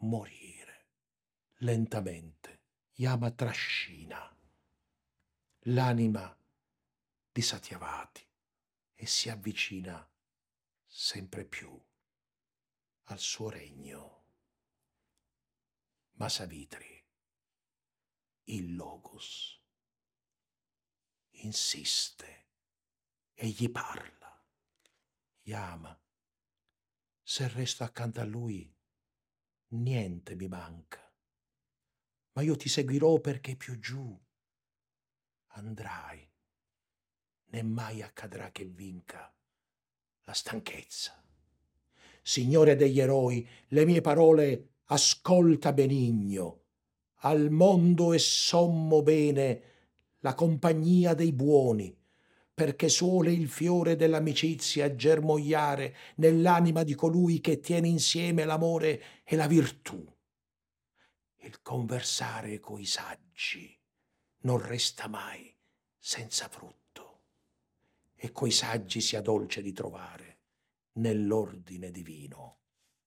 [0.00, 0.88] morire.
[1.60, 2.60] Lentamente
[2.96, 4.30] Yama trascina
[5.60, 6.38] l'anima
[7.32, 8.28] di Satyavati
[8.94, 10.06] e si avvicina
[10.84, 11.82] sempre più
[13.04, 14.15] al suo regno.
[16.18, 17.04] Ma Savitri,
[18.44, 19.62] il Logos,
[21.32, 22.46] insiste
[23.34, 24.42] e gli parla.
[25.42, 26.02] Yama,
[27.22, 28.74] se resto accanto a lui,
[29.72, 31.06] niente mi manca.
[32.32, 34.18] Ma io ti seguirò perché più giù
[35.48, 36.26] andrai,
[37.48, 39.36] né mai accadrà che vinca
[40.22, 41.22] la stanchezza.
[42.22, 46.62] Signore degli eroi, le mie parole ascolta benigno.
[47.20, 49.62] Al mondo è sommo bene
[50.20, 51.96] la compagnia dei buoni,
[52.54, 59.46] perché suole il fiore dell'amicizia germogliare nell'anima di colui che tiene insieme l'amore e la
[59.46, 60.04] virtù.
[61.38, 63.78] Il conversare coi saggi
[64.40, 65.54] non resta mai
[65.98, 67.22] senza frutto
[68.14, 70.38] e coi saggi sia dolce di trovare
[70.94, 72.58] nell'ordine divino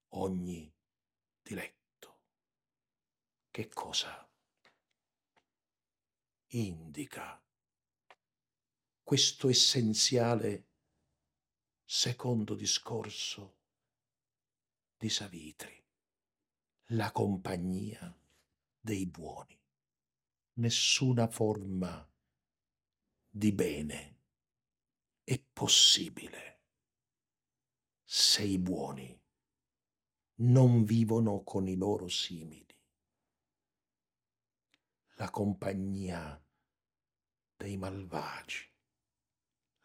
[0.10, 0.72] ogni
[1.50, 2.20] diletto.
[3.50, 4.30] Che cosa
[6.50, 7.44] indica
[9.02, 10.68] questo essenziale
[11.84, 13.58] secondo discorso
[14.96, 15.84] di Savitri?
[16.92, 18.16] La compagnia
[18.80, 19.60] dei buoni.
[20.54, 22.08] Nessuna forma
[23.28, 24.18] di bene
[25.24, 26.62] è possibile
[28.04, 29.19] se i buoni
[30.40, 32.66] non vivono con i loro simili.
[35.16, 36.42] La compagnia
[37.56, 38.72] dei malvagi,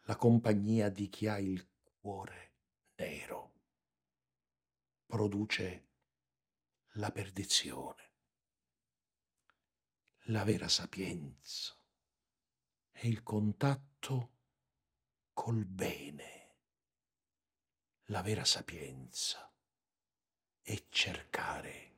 [0.01, 1.67] la compagnia di chi ha il
[1.99, 2.53] cuore
[2.95, 3.53] nero,
[5.05, 5.87] produce
[6.93, 8.03] la perdizione.
[10.29, 11.75] La vera sapienza
[12.91, 14.31] è il contatto
[15.33, 16.35] col bene
[18.09, 19.51] la vera sapienza
[20.67, 21.93] è cercare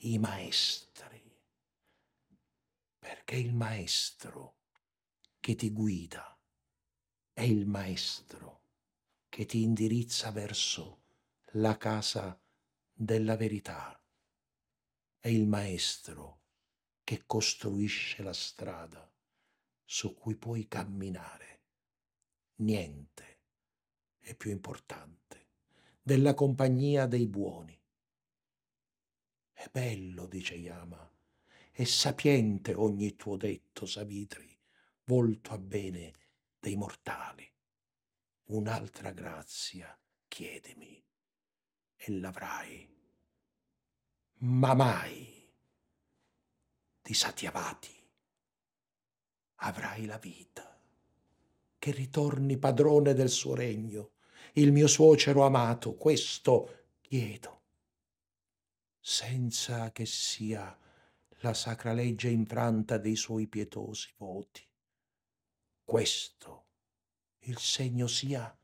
[0.00, 1.18] i maestri,
[2.98, 4.56] perché il maestro
[5.40, 6.38] che ti guida
[7.32, 8.60] è il maestro
[9.30, 11.04] che ti indirizza verso
[11.52, 12.38] la casa
[12.92, 13.98] della verità,
[15.18, 16.42] è il maestro
[17.02, 19.10] che costruisce la strada
[19.86, 21.62] su cui puoi camminare.
[22.56, 23.38] Niente
[24.18, 25.43] è più importante,
[26.06, 27.80] della compagnia dei buoni.
[29.54, 31.10] È bello, dice Yama,
[31.70, 34.54] è sapiente ogni tuo detto, Savitri,
[35.04, 36.12] volto a bene
[36.60, 37.50] dei mortali.
[38.48, 41.02] Un'altra grazia chiedemi
[41.96, 42.86] e l'avrai,
[44.40, 45.50] ma mai
[47.00, 48.06] di Satyavati
[49.56, 50.78] avrai la vita,
[51.78, 54.13] che ritorni padrone del suo regno
[54.56, 57.62] il mio suocero amato, questo chiedo,
[59.00, 60.76] senza che sia
[61.40, 64.66] la sacra legge infranta dei suoi pietosi voti.
[65.82, 66.66] Questo
[67.40, 68.56] il segno sia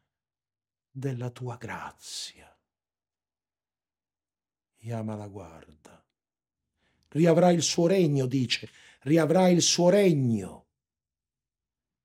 [0.90, 2.46] della tua grazia.
[4.83, 6.03] Yama la guarda.
[7.09, 10.66] Riavrà il suo regno, dice, riavrà il suo regno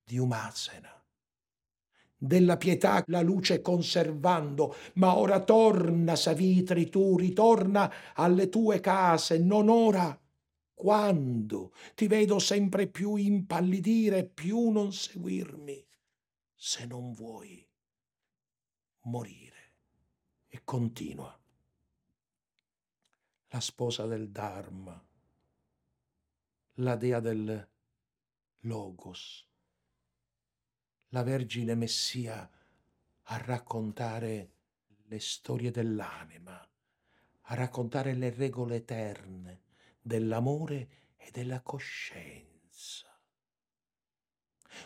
[0.04, 0.95] di Umasena
[2.26, 9.70] della pietà la luce conservando, ma ora torna, Savitri, tu ritorna alle tue case, non
[9.70, 10.20] ora.
[10.74, 15.86] Quando ti vedo sempre più impallidire, più non seguirmi,
[16.54, 17.66] se non vuoi
[19.04, 19.54] morire.
[20.48, 21.38] E continua.
[23.48, 25.02] La sposa del Dharma,
[26.80, 27.70] la dea del
[28.60, 29.48] Logos,
[31.16, 32.52] la Vergine Messia
[33.28, 34.52] a raccontare
[35.06, 39.62] le storie dell'anima, a raccontare le regole eterne
[40.02, 43.18] dell'amore e della coscienza.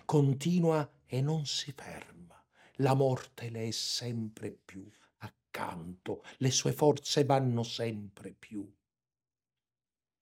[0.05, 2.39] Continua e non si ferma.
[2.75, 8.71] La morte le è sempre più accanto, le sue forze vanno sempre più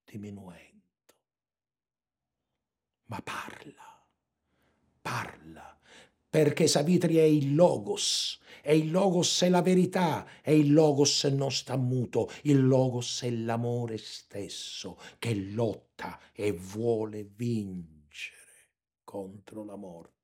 [0.05, 0.85] diminuendo.
[3.07, 4.07] Ma parla,
[5.01, 5.76] parla
[6.37, 10.23] perché Savitri è il Logos, e il logos è la verità.
[10.43, 17.27] E il logos non sta muto, il logos è l'amore stesso che lotta e vuole
[17.35, 18.35] vincere
[19.03, 20.16] contro la morte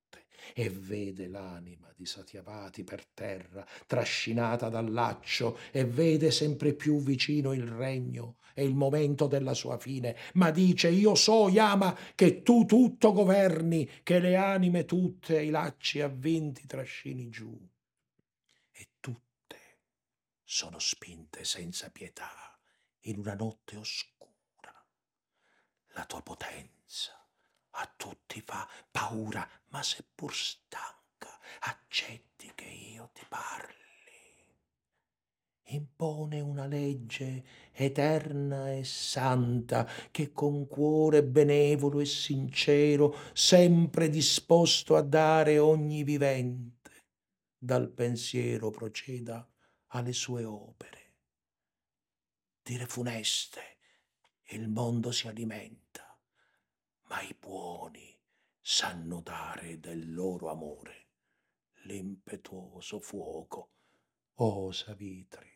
[0.53, 7.53] e vede l'anima di Satyavati per terra, trascinata dal laccio, e vede sempre più vicino
[7.53, 12.65] il regno e il momento della sua fine, ma dice io so, Yama, che tu
[12.65, 17.57] tutto governi, che le anime tutte i lacci avvinti trascini giù.
[18.71, 19.57] E tutte
[20.43, 22.57] sono spinte senza pietà
[23.01, 24.85] in una notte oscura.
[25.95, 27.22] La tua potenza
[27.75, 33.81] a tutti fa paura, ma seppur stanca, accetti che io ti parli.
[35.67, 45.01] Impone una legge eterna e santa che con cuore benevolo e sincero, sempre disposto a
[45.01, 46.91] dare ogni vivente,
[47.57, 49.47] dal pensiero proceda
[49.87, 51.01] alle sue opere.
[52.61, 53.77] Dire funeste,
[54.49, 55.82] il mondo si alimenta
[57.13, 58.19] ma i buoni
[58.59, 61.09] sanno dare del loro amore
[61.83, 63.69] l'impetuoso fuoco.
[64.35, 65.55] O oh, Savitri,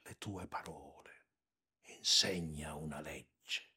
[0.00, 1.26] le tue parole
[1.98, 3.74] insegna una legge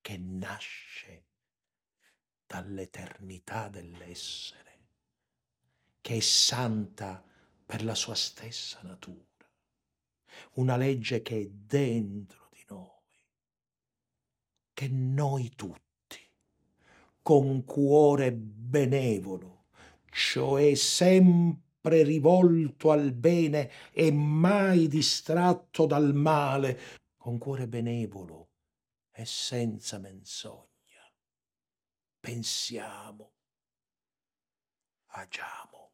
[0.00, 1.24] che nasce
[2.46, 4.78] dall'eternità dell'essere,
[6.00, 7.22] che è santa
[7.66, 9.46] per la sua stessa natura,
[10.52, 12.45] una legge che è dentro
[14.76, 16.20] che noi tutti,
[17.22, 19.68] con cuore benevolo,
[20.10, 26.78] cioè sempre rivolto al bene e mai distratto dal male,
[27.16, 28.50] con cuore benevolo
[29.12, 31.10] e senza menzogna,
[32.20, 33.32] pensiamo,
[35.06, 35.92] agiamo,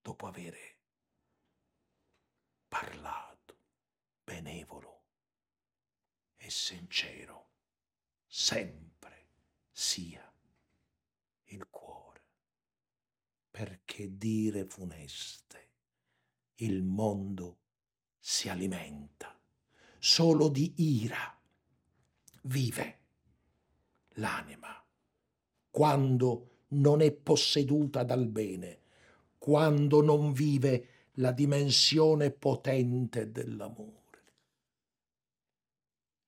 [0.00, 0.78] dopo avere
[2.66, 3.58] parlato
[4.24, 4.97] benevolo
[6.48, 7.46] e sincero.
[8.26, 9.26] Sempre
[9.70, 10.32] sia
[11.44, 12.22] il cuore,
[13.50, 15.68] perché dire funeste
[16.56, 17.58] il mondo
[18.18, 19.38] si alimenta,
[19.98, 21.38] solo di ira
[22.42, 22.98] vive
[24.14, 24.84] l'anima,
[25.70, 28.80] quando non è posseduta dal bene,
[29.38, 33.97] quando non vive la dimensione potente dell'amore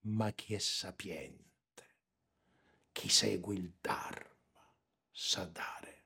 [0.03, 1.49] ma chi è sapiente,
[2.93, 4.29] chi segue il Dharma,
[5.11, 5.99] sa dare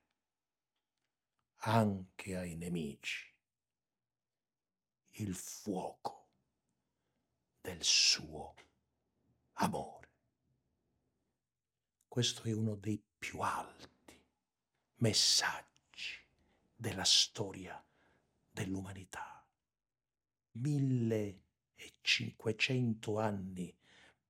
[1.66, 3.32] anche ai nemici
[5.16, 6.28] il fuoco
[7.60, 8.54] del suo
[9.54, 10.12] amore.
[12.08, 14.22] Questo è uno dei più alti
[14.96, 16.20] messaggi
[16.74, 17.82] della storia
[18.50, 19.46] dell'umanità.
[20.52, 23.74] 1500 anni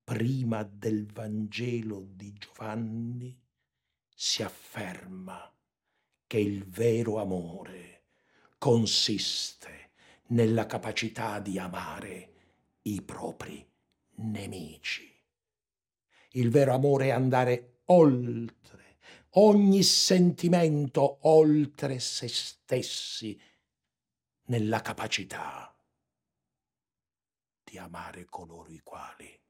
[0.04, 3.36] prima del Vangelo di Giovanni,
[4.14, 5.50] si afferma
[6.26, 8.02] che il vero amore
[8.58, 9.92] consiste
[10.28, 12.32] nella capacità di amare
[12.82, 13.66] i propri
[14.16, 15.10] nemici.
[16.32, 18.98] Il vero amore è andare oltre
[19.36, 23.40] ogni sentimento, oltre se stessi,
[24.46, 25.74] nella capacità
[27.64, 29.43] di amare coloro i quali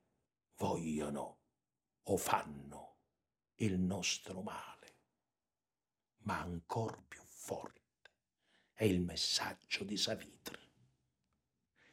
[0.56, 1.38] vogliono
[2.04, 2.96] o fanno
[3.56, 4.96] il nostro male,
[6.22, 7.80] ma ancor più forte
[8.72, 10.58] è il messaggio di Savitri.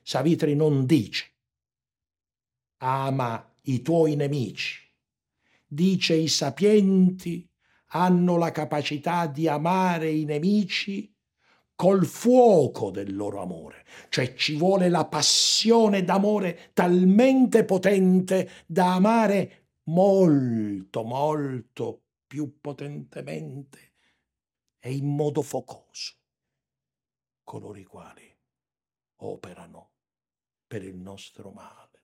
[0.01, 1.30] Savitri non dice
[2.78, 4.82] ama i tuoi nemici,
[5.68, 7.47] dice i sapienti
[7.93, 11.14] hanno la capacità di amare i nemici
[11.82, 19.69] col fuoco del loro amore, cioè ci vuole la passione d'amore talmente potente da amare
[19.86, 23.93] molto, molto più potentemente
[24.77, 26.17] e in modo focoso
[27.43, 28.32] coloro i quali
[29.21, 29.93] operano
[30.67, 32.03] per il nostro male.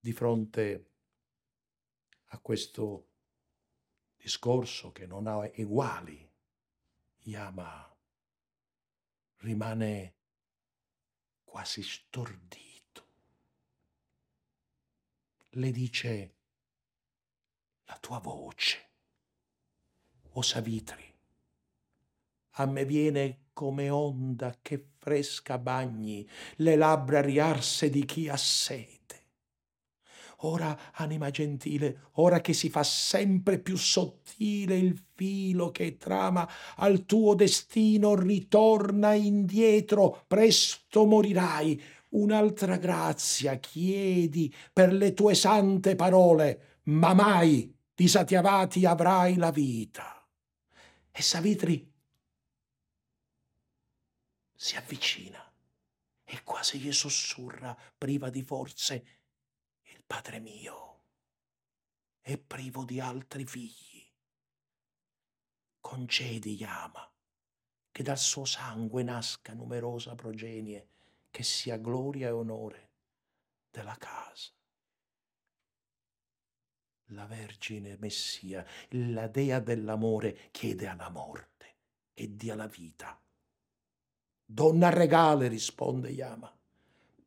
[0.00, 0.92] Di fronte
[2.28, 3.10] a questo
[4.16, 6.25] discorso che non ha eguali
[7.28, 7.92] Yama
[9.38, 10.14] rimane
[11.42, 13.08] quasi stordito.
[15.50, 16.34] Le dice
[17.86, 18.90] la tua voce,
[20.34, 21.14] o Savitri,
[22.58, 28.95] a me viene come onda che fresca bagni le labbra riarse di chi ha sete.
[30.40, 37.06] Ora anima gentile, ora che si fa sempre più sottile il filo che trama al
[37.06, 41.82] tuo destino, ritorna indietro, presto morirai.
[42.08, 50.26] Un'altra grazia chiedi per le tue sante parole, ma mai disatiavati avrai la vita.
[51.10, 51.92] E Savitri
[54.54, 55.42] si avvicina
[56.28, 59.15] e quasi gli sussurra, priva di forze,
[60.06, 61.00] Padre mio
[62.20, 64.04] è privo di altri figli.
[65.80, 67.10] Concedi, Yama,
[67.90, 70.88] che dal suo sangue nasca numerosa progenie,
[71.30, 72.90] che sia gloria e onore
[73.70, 74.52] della casa.
[77.10, 81.76] La Vergine Messia, la Dea dell'amore, chiede alla morte
[82.14, 83.20] e dia la vita
[84.48, 86.56] Donna regale, risponde Yama,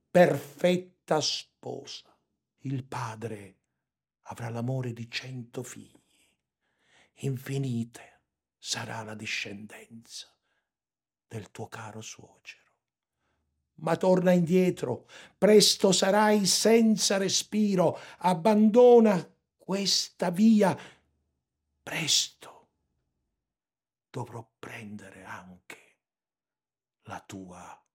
[0.09, 2.08] perfetta sposa.
[2.63, 3.57] Il padre
[4.23, 5.97] avrà l'amore di cento figli.
[7.21, 8.21] Infinite
[8.57, 10.33] sarà la discendenza
[11.27, 12.67] del tuo caro suocero.
[13.75, 15.07] Ma torna indietro,
[15.37, 20.77] presto sarai senza respiro, abbandona questa via,
[21.81, 22.67] presto
[24.09, 25.97] dovrò prendere anche
[27.03, 27.85] la tua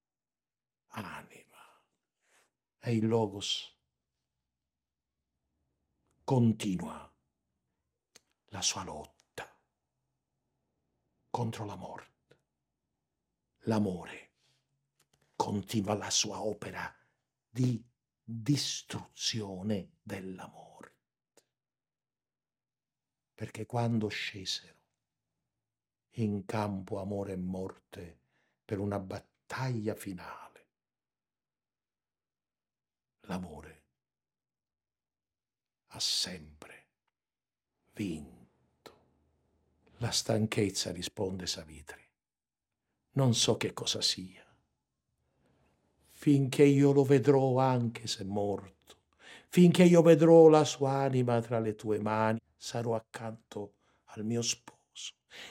[0.89, 1.43] anima.
[2.79, 3.74] E il Logos
[6.25, 7.15] continua
[8.47, 9.47] la sua lotta
[11.29, 12.13] contro la morte.
[13.67, 14.33] L'amore
[15.37, 16.91] continua la sua opera
[17.47, 17.85] di
[18.23, 21.45] distruzione della morte.
[23.35, 24.83] Perché quando scesero
[26.13, 28.21] in campo amore e morte,
[28.65, 30.69] per una battaglia finale.
[33.23, 33.84] L'amore
[35.95, 36.87] ha sempre
[37.95, 38.33] vinto.
[39.99, 42.03] La stanchezza, risponde Savitri,
[43.13, 44.45] non so che cosa sia.
[46.11, 48.97] Finché io lo vedrò anche se morto,
[49.49, 53.75] finché io vedrò la sua anima tra le tue mani, sarò accanto
[54.07, 54.74] al mio sposo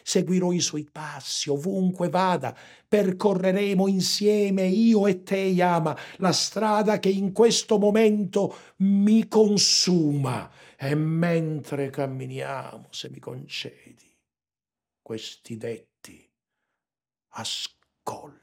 [0.03, 2.55] Seguirò i suoi passi ovunque vada,
[2.87, 10.51] percorreremo insieme io e te, Yama, la strada che in questo momento mi consuma.
[10.77, 14.11] E mentre camminiamo, se mi concedi
[15.01, 16.29] questi detti,
[17.29, 18.41] ascolta.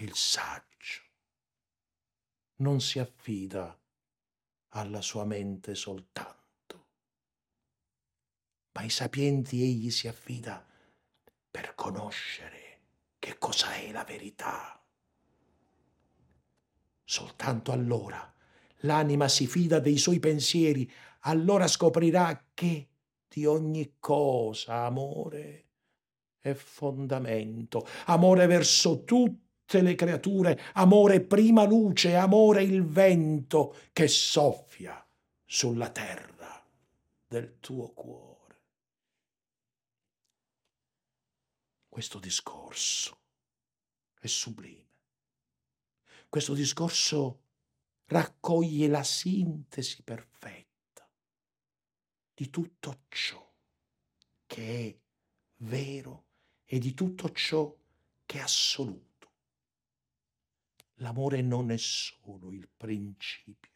[0.00, 1.02] Il saggio
[2.56, 3.76] non si affida
[4.70, 6.37] alla sua mente soltanto
[8.78, 10.64] ma ai sapienti egli si affida
[11.50, 12.78] per conoscere
[13.18, 14.80] che cosa è la verità.
[17.02, 18.32] Soltanto allora
[18.82, 20.88] l'anima si fida dei suoi pensieri,
[21.22, 22.88] allora scoprirà che
[23.26, 25.64] di ogni cosa amore
[26.38, 35.04] è fondamento, amore verso tutte le creature, amore prima luce, amore il vento che soffia
[35.44, 36.64] sulla terra
[37.26, 38.27] del tuo cuore.
[41.98, 43.22] Questo discorso
[44.20, 44.86] è sublime.
[46.28, 47.42] Questo discorso
[48.04, 51.10] raccoglie la sintesi perfetta
[52.32, 53.52] di tutto ciò
[54.46, 55.00] che è
[55.64, 56.26] vero
[56.66, 57.76] e di tutto ciò
[58.24, 59.32] che è assoluto.
[60.98, 63.72] L'amore non è solo il principio,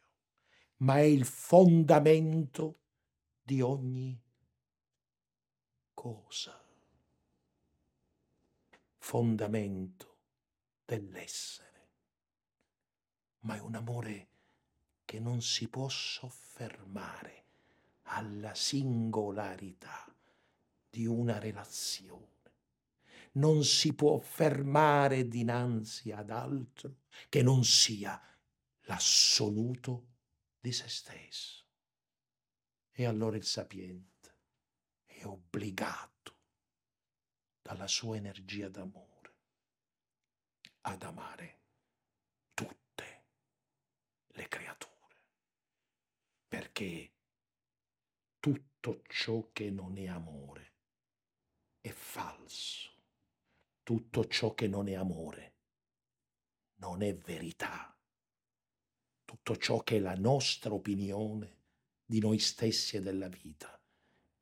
[0.77, 2.83] ma è il fondamento
[3.41, 4.17] di ogni
[5.93, 6.63] cosa
[9.03, 10.19] fondamento
[10.85, 11.89] dell'essere,
[13.39, 14.29] ma è un amore
[15.03, 17.43] che non si può soffermare
[18.03, 20.05] alla singolarità
[20.89, 22.53] di una relazione.
[23.33, 28.19] Non si può fermare dinanzi ad altro che non sia
[28.83, 30.11] l'assoluto
[30.61, 31.65] di se stesso.
[32.89, 34.37] E allora il sapiente
[35.03, 36.32] è obbligato
[37.63, 39.33] dalla sua energia d'amore
[40.81, 41.59] ad amare
[42.53, 43.23] tutte
[44.27, 45.15] le creature,
[46.47, 47.11] perché
[48.39, 50.71] tutto ciò che non è amore
[51.79, 52.91] è falso,
[53.81, 55.51] tutto ciò che non è amore
[56.75, 57.97] non è verità,
[59.23, 61.61] tutto ciò che è la nostra opinione
[62.05, 63.79] di noi stessi e della vita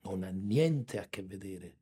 [0.01, 1.80] non ha niente a che vedere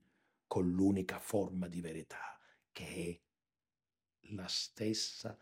[0.49, 2.35] con l'unica forma di verità
[2.71, 5.37] che è la stessa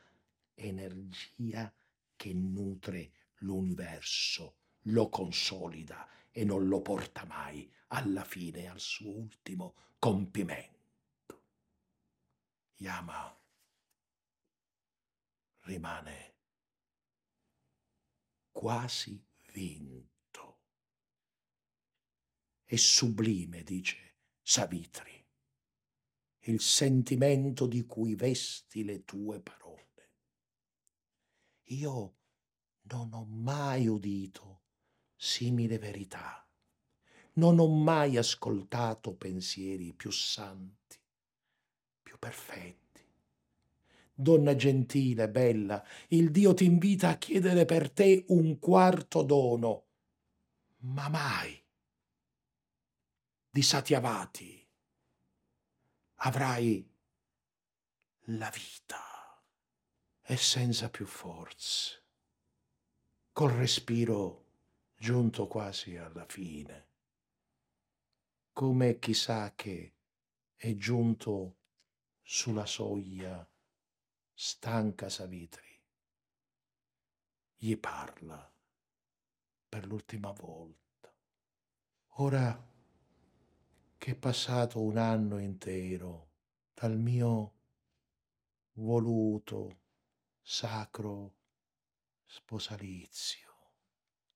[0.54, 1.74] energia
[2.14, 9.76] che nutre l'universo, lo consolida e non lo porta mai alla fine al suo ultimo
[9.98, 11.46] compimento.
[12.76, 13.34] Yama
[15.62, 16.36] rimane
[18.52, 20.60] quasi vinto.
[22.66, 24.07] È sublime, dice
[24.50, 25.12] Savitri,
[26.44, 30.14] il sentimento di cui vesti le tue parole.
[31.64, 32.16] Io
[32.84, 34.62] non ho mai udito
[35.18, 36.48] simile verità,
[37.34, 40.98] non ho mai ascoltato pensieri più santi,
[42.02, 43.06] più perfetti.
[44.14, 49.88] Donna gentile, bella, il Dio ti invita a chiedere per te un quarto dono,
[50.84, 51.66] ma mai
[53.58, 54.70] di Satyavati
[56.18, 56.88] avrai
[58.26, 59.44] la vita
[60.22, 62.04] e senza più forze,
[63.32, 64.46] col respiro
[64.96, 66.88] giunto quasi alla fine,
[68.54, 69.96] come chissà che
[70.56, 71.58] è giunto
[72.22, 73.44] sulla soglia
[74.36, 75.82] stanca Savitri,
[77.56, 78.54] gli parla
[79.68, 81.12] per l'ultima volta.
[82.18, 82.76] Ora
[83.98, 86.32] che è passato un anno intero
[86.74, 87.54] dal mio
[88.74, 89.82] voluto
[90.42, 91.36] sacro
[92.26, 93.72] sposalizio,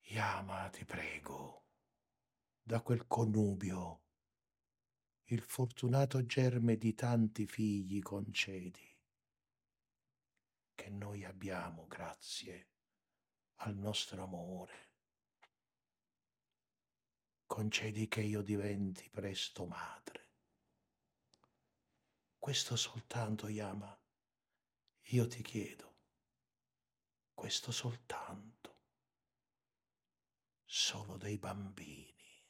[0.01, 1.65] Yama, ti prego,
[2.61, 4.01] da quel connubio
[5.25, 8.91] il fortunato germe di tanti figli concedi
[10.75, 12.69] che noi abbiamo grazie
[13.57, 14.90] al nostro amore.
[17.51, 20.29] Concedi che io diventi presto madre.
[22.39, 23.93] Questo soltanto, Yama,
[25.07, 25.95] io ti chiedo,
[27.33, 28.79] questo soltanto,
[30.63, 32.45] solo dei bambini.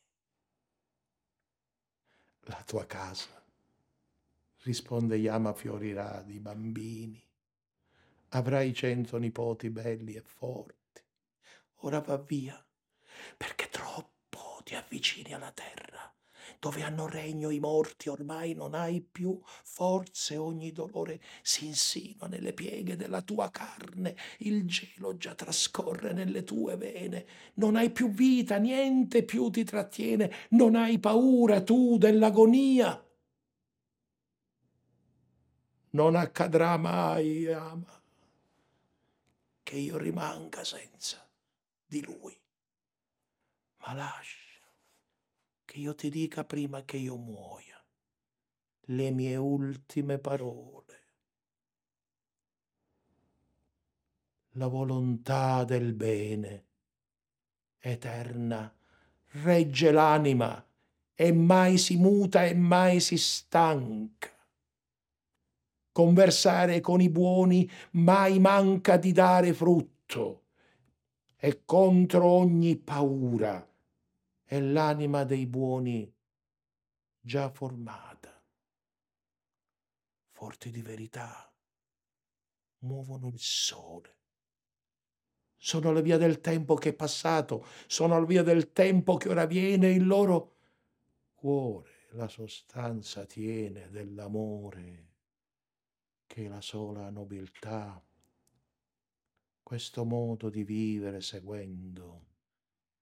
[2.42, 3.44] La tua casa,
[4.58, 7.28] risponde Yama, fiorirà di bambini
[8.34, 11.04] avrai cento nipoti belli e forti.
[11.84, 12.64] Ora va via,
[13.36, 14.11] perché troppo
[14.64, 16.14] ti avvicini alla terra,
[16.60, 22.54] dove hanno regno i morti, ormai non hai più forze, ogni dolore si insinua nelle
[22.54, 28.58] pieghe della tua carne, il gelo già trascorre nelle tue vene, non hai più vita,
[28.58, 33.06] niente più ti trattiene, non hai paura tu dell'agonia.
[35.94, 38.02] Non accadrà mai, ama
[39.64, 41.26] che io rimanga senza
[41.86, 42.38] di lui.
[43.78, 44.41] Ma lascia
[45.72, 47.82] che io ti dica prima che io muoia
[48.88, 51.00] le mie ultime parole.
[54.56, 56.66] La volontà del bene
[57.80, 58.70] eterna
[59.44, 60.62] regge l'anima
[61.14, 64.30] e mai si muta e mai si stanca
[65.94, 70.48] conversare con i buoni mai manca di dare frutto
[71.38, 73.66] e contro ogni paura
[74.52, 76.14] è l'anima dei buoni
[77.22, 78.44] già formata.
[80.28, 81.50] Forti di verità,
[82.80, 84.18] muovono il sole.
[85.56, 89.46] Sono la via del tempo che è passato, sono la via del tempo che ora
[89.46, 90.58] viene, il loro
[91.34, 95.12] cuore la sostanza tiene dell'amore
[96.28, 98.04] che la sola nobiltà,
[99.64, 102.31] questo modo di vivere seguendo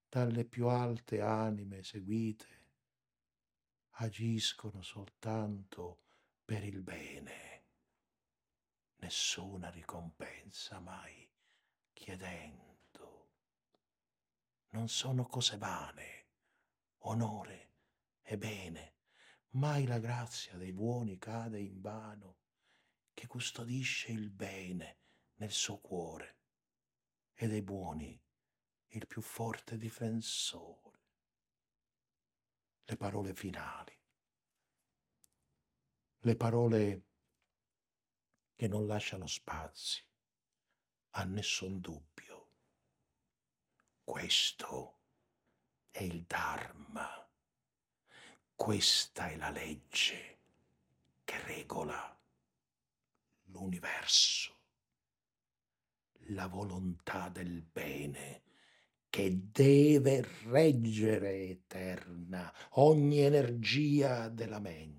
[0.09, 2.47] dalle più alte anime seguite,
[4.01, 6.01] agiscono soltanto
[6.43, 7.65] per il bene,
[8.97, 11.29] nessuna ricompensa mai
[11.93, 13.29] chiedendo.
[14.69, 16.27] Non sono cose vane,
[17.03, 17.73] onore
[18.23, 18.95] e bene,
[19.49, 22.37] mai la grazia dei buoni cade in vano
[23.13, 24.97] che custodisce il bene
[25.35, 26.37] nel suo cuore
[27.33, 28.19] ed è buoni
[28.89, 30.97] il più forte difensore.
[32.85, 33.95] Le parole finali,
[36.21, 37.03] le parole
[38.55, 40.03] che non lasciano spazi
[41.11, 42.47] a nessun dubbio.
[44.03, 45.01] Questo
[45.91, 47.29] è il Dharma,
[48.55, 50.39] questa è la legge
[51.23, 52.19] che regola
[53.43, 54.57] l'universo,
[56.31, 58.48] la volontà del bene
[59.09, 64.97] che deve reggere eterna ogni energia della mente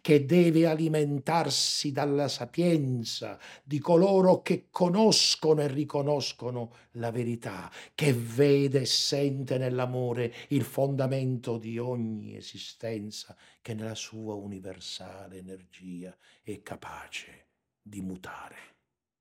[0.00, 8.82] che deve alimentarsi dalla sapienza di coloro che conoscono e riconoscono la verità, che vede
[8.82, 17.48] e sente nell'amore il fondamento di ogni esistenza, che nella sua universale energia è capace
[17.80, 18.56] di mutare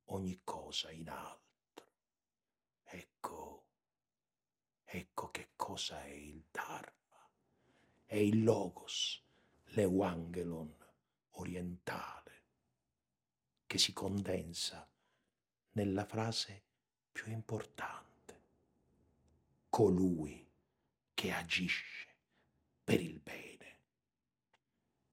[0.05, 1.39] ogni cosa in altro.
[2.83, 3.60] Ecco,
[4.93, 7.29] ecco che cosa è il Dharma,
[8.05, 9.23] è il Logos
[9.67, 10.75] l'Euangelon
[11.31, 12.43] orientale,
[13.65, 14.85] che si condensa
[15.71, 16.63] nella frase
[17.09, 18.41] più importante,
[19.69, 20.45] colui
[21.13, 22.07] che agisce
[22.83, 23.79] per il bene.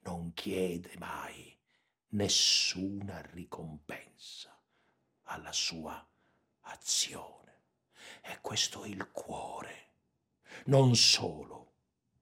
[0.00, 1.56] Non chiede mai
[2.08, 4.60] nessuna ricompensa
[5.24, 6.04] alla sua
[6.62, 7.47] azione.
[8.22, 9.92] E questo è il cuore,
[10.66, 11.72] non solo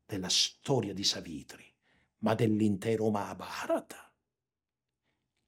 [0.06, 1.64] della storia di Savitri,
[2.18, 4.12] ma dell'intero Mahabharata,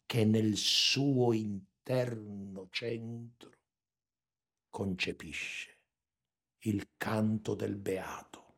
[0.05, 3.51] che nel suo interno centro
[4.71, 5.77] concepisce
[6.61, 8.55] il canto del beato,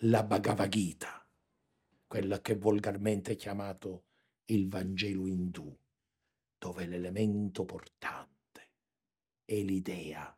[0.00, 1.26] la Bhagavad Gita,
[2.06, 4.04] quella che volgarmente è chiamato
[4.46, 5.76] il Vangelo indù,
[6.58, 8.70] dove l'elemento portante
[9.44, 10.36] è l'idea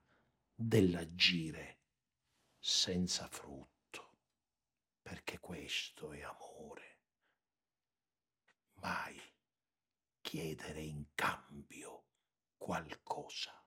[0.61, 1.83] dell'agire
[2.59, 4.19] senza frutto,
[5.01, 6.99] perché questo è amore
[8.81, 9.17] mai
[10.21, 12.07] chiedere in cambio
[12.57, 13.65] qualcosa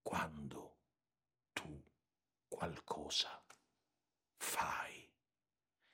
[0.00, 0.80] quando
[1.52, 1.84] tu
[2.48, 3.44] qualcosa
[4.38, 5.12] fai.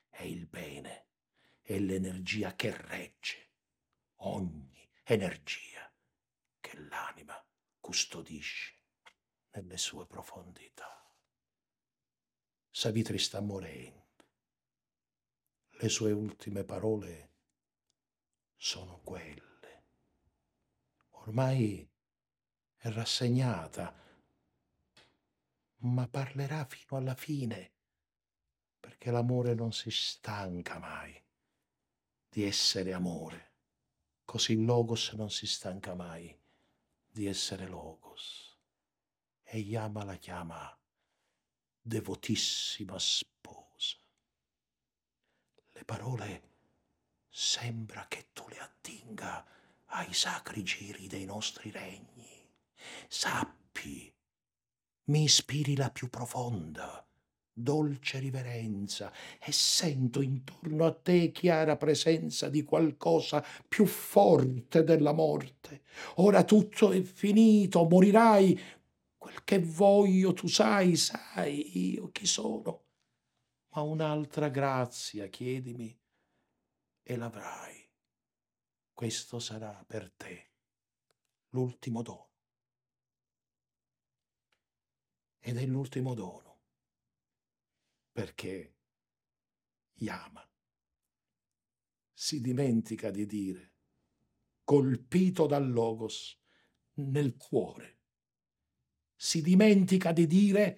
[0.07, 1.07] È il bene,
[1.59, 3.51] è l'energia che regge
[4.21, 5.93] ogni energia
[6.61, 7.45] che l'anima
[7.81, 8.82] custodisce
[9.53, 11.03] nelle sue profondità.
[12.69, 14.01] Savitri sta morendo.
[15.69, 17.31] Le sue ultime parole
[18.55, 19.83] sono quelle.
[21.11, 21.87] Ormai
[22.77, 23.93] è rassegnata,
[25.77, 27.71] ma parlerà fino alla fine,
[28.79, 31.21] perché l'amore non si stanca mai
[32.29, 33.51] di essere amore.
[34.25, 36.35] Così il Logos non si stanca mai
[37.07, 38.42] di essere Logos.
[39.55, 40.75] E Yama la chiama
[41.79, 43.99] devotissima sposa.
[45.73, 46.41] Le parole
[47.29, 49.45] sembra che tu le attinga
[49.89, 52.49] ai sacri giri dei nostri regni.
[53.07, 54.11] Sappi,
[55.09, 57.07] mi ispiri la più profonda,
[57.53, 65.83] dolce riverenza e sento intorno a te chiara presenza di qualcosa più forte della morte.
[66.15, 68.81] Ora tutto è finito, morirai.
[69.23, 72.87] Quel che voglio tu sai, sai io chi sono.
[73.69, 75.97] Ma un'altra grazia chiedimi
[77.01, 77.89] e l'avrai.
[78.91, 80.55] Questo sarà per te
[81.51, 82.31] l'ultimo dono.
[85.39, 86.59] Ed è l'ultimo dono
[88.11, 88.75] perché
[89.99, 90.45] Yama
[92.11, 93.75] si dimentica di dire,
[94.65, 96.37] colpito dal Logos
[96.95, 97.92] nel cuore,
[99.23, 100.77] si dimentica di dire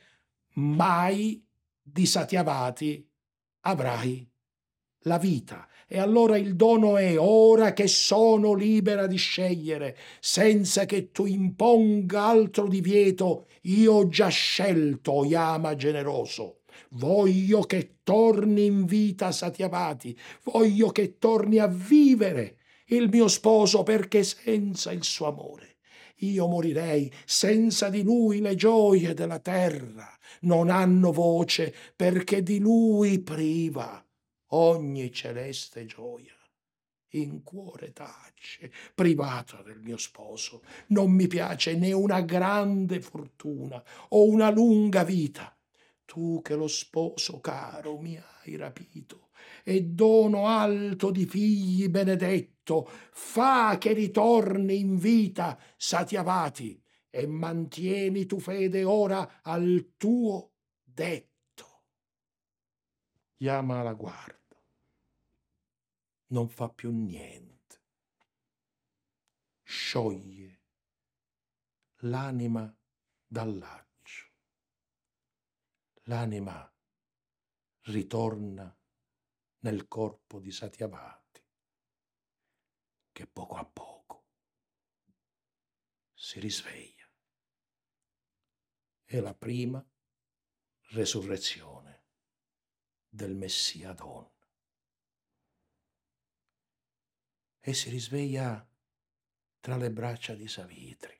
[0.57, 1.43] mai
[1.81, 3.09] di Satyavati
[3.61, 4.29] avrai
[4.99, 5.67] la vita.
[5.87, 12.25] E allora il dono è ora che sono libera di scegliere, senza che tu imponga
[12.25, 16.59] altro divieto, io ho già scelto, Yama generoso.
[16.89, 22.57] Voglio che torni in vita Satyavati, voglio che torni a vivere
[22.89, 25.74] il mio sposo perché senza il suo amore
[26.19, 30.09] io morirei, senza di lui le gioie della terra
[30.41, 34.03] non hanno voce perché di lui priva
[34.49, 36.33] ogni celeste gioia.
[37.15, 44.25] In cuore tace, privata del mio sposo, non mi piace né una grande fortuna o
[44.25, 45.55] una lunga vita.
[46.03, 49.24] Tu che lo sposo caro mi hai rapito
[49.67, 58.39] e dono alto di figli benedetto, fa che ritorni in vita Satyavati e mantieni tu
[58.39, 60.51] fede ora al tuo
[60.83, 61.81] detto.
[63.37, 64.45] Chiama la guarda
[66.27, 67.53] non fa più niente.
[69.63, 70.63] Scioglie
[71.99, 72.75] l'anima
[73.25, 74.31] dal laccio.
[76.03, 76.71] L'anima
[77.83, 78.77] ritorna
[79.65, 81.43] nel corpo di Satyavati,
[83.11, 84.27] che poco a poco
[86.13, 87.09] si risveglia.
[89.03, 89.83] È la prima
[90.89, 92.03] resurrezione
[93.09, 94.33] del Messia donna.
[97.67, 98.63] e si risveglia
[99.59, 101.19] tra le braccia di Savitri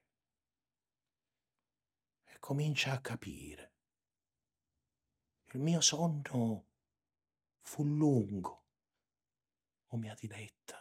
[2.24, 3.74] e comincia a capire.
[5.54, 6.75] Il mio sonno
[7.66, 8.64] fu lungo,
[9.88, 10.80] o mia diletta,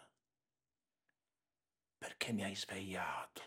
[1.97, 3.43] perché mi hai svegliato.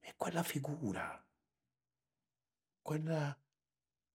[0.00, 1.24] E quella figura,
[2.80, 3.36] quella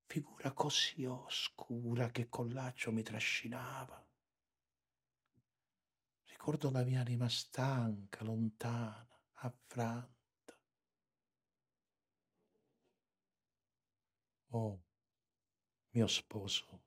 [0.05, 4.05] figura così oscura che con laccio mi trascinava,
[6.25, 10.15] ricordo la mia anima stanca, lontana, affranta.
[14.51, 14.86] Oh,
[15.97, 16.81] mio sposo,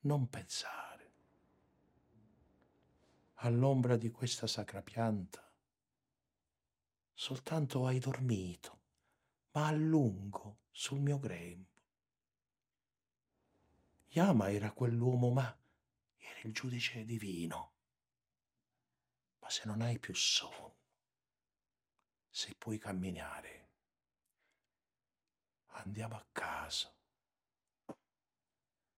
[0.00, 1.12] non pensare
[3.34, 5.48] all'ombra di questa sacra pianta.
[7.12, 8.80] Soltanto hai dormito,
[9.52, 11.82] ma a lungo sul mio grembo.
[14.08, 15.56] Yama era quell'uomo, ma
[16.42, 17.72] il giudice divino.
[19.38, 20.74] Ma se non hai più sonno,
[22.28, 23.63] se puoi camminare,
[25.74, 26.92] andiamo a casa.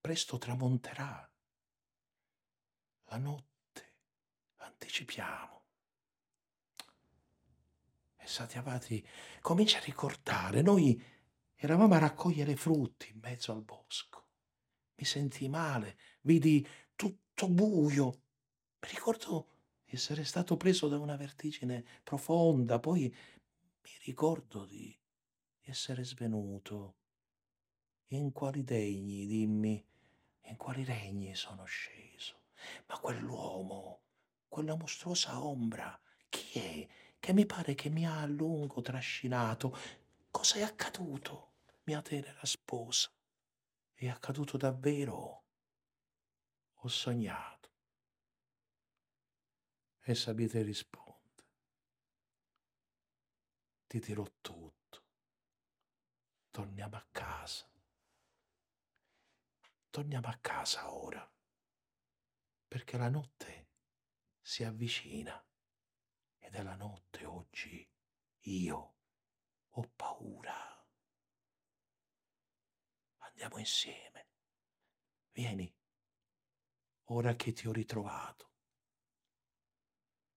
[0.01, 1.31] Presto tramonterà.
[3.09, 3.95] La notte
[4.57, 5.65] anticipiamo.
[8.17, 9.07] E Satyavati
[9.41, 11.01] comincia a ricordare, noi
[11.55, 14.25] eravamo a raccogliere frutti in mezzo al bosco.
[14.97, 18.07] Mi sentii male, vidi tutto buio.
[18.81, 19.49] Mi ricordo
[19.85, 24.97] di essere stato preso da una vertigine profonda, poi mi ricordo di
[25.71, 26.97] essere svenuto.
[28.09, 29.85] In quali degni, dimmi,
[30.43, 32.45] in quali regni sono sceso?
[32.87, 34.01] Ma quell'uomo,
[34.49, 35.99] quella mostruosa ombra,
[36.29, 36.89] chi è?
[37.19, 39.77] Che mi pare che mi ha a lungo trascinato.
[40.31, 41.55] Cosa è accaduto,
[41.85, 43.11] mia tenera sposa?
[43.93, 45.47] È accaduto davvero?
[46.87, 47.71] ho sognato.
[50.09, 51.45] E Sabite risponde,
[53.89, 54.76] ti dirò tutto,
[56.57, 57.71] torniamo a casa,
[59.91, 61.31] torniamo a casa ora,
[62.67, 63.73] perché la notte
[64.41, 65.47] si avvicina
[66.39, 67.87] e della notte oggi
[68.45, 68.95] io
[69.69, 70.89] ho paura.
[73.19, 74.29] Andiamo insieme.
[75.33, 75.71] Vieni
[77.11, 78.53] ora che ti ho ritrovato,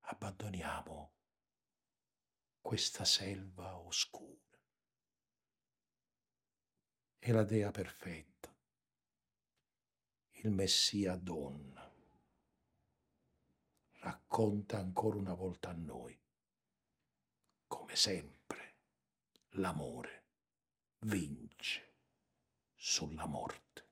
[0.01, 1.13] abbandoniamo
[2.59, 4.48] questa selva oscura.
[7.21, 8.55] E la Dea perfetta,
[10.41, 11.93] il Messia donna,
[13.99, 16.17] racconta ancora una volta a noi,
[17.67, 18.75] come sempre,
[19.49, 20.23] l'amore
[20.99, 21.93] vince
[22.73, 23.88] sulla morte.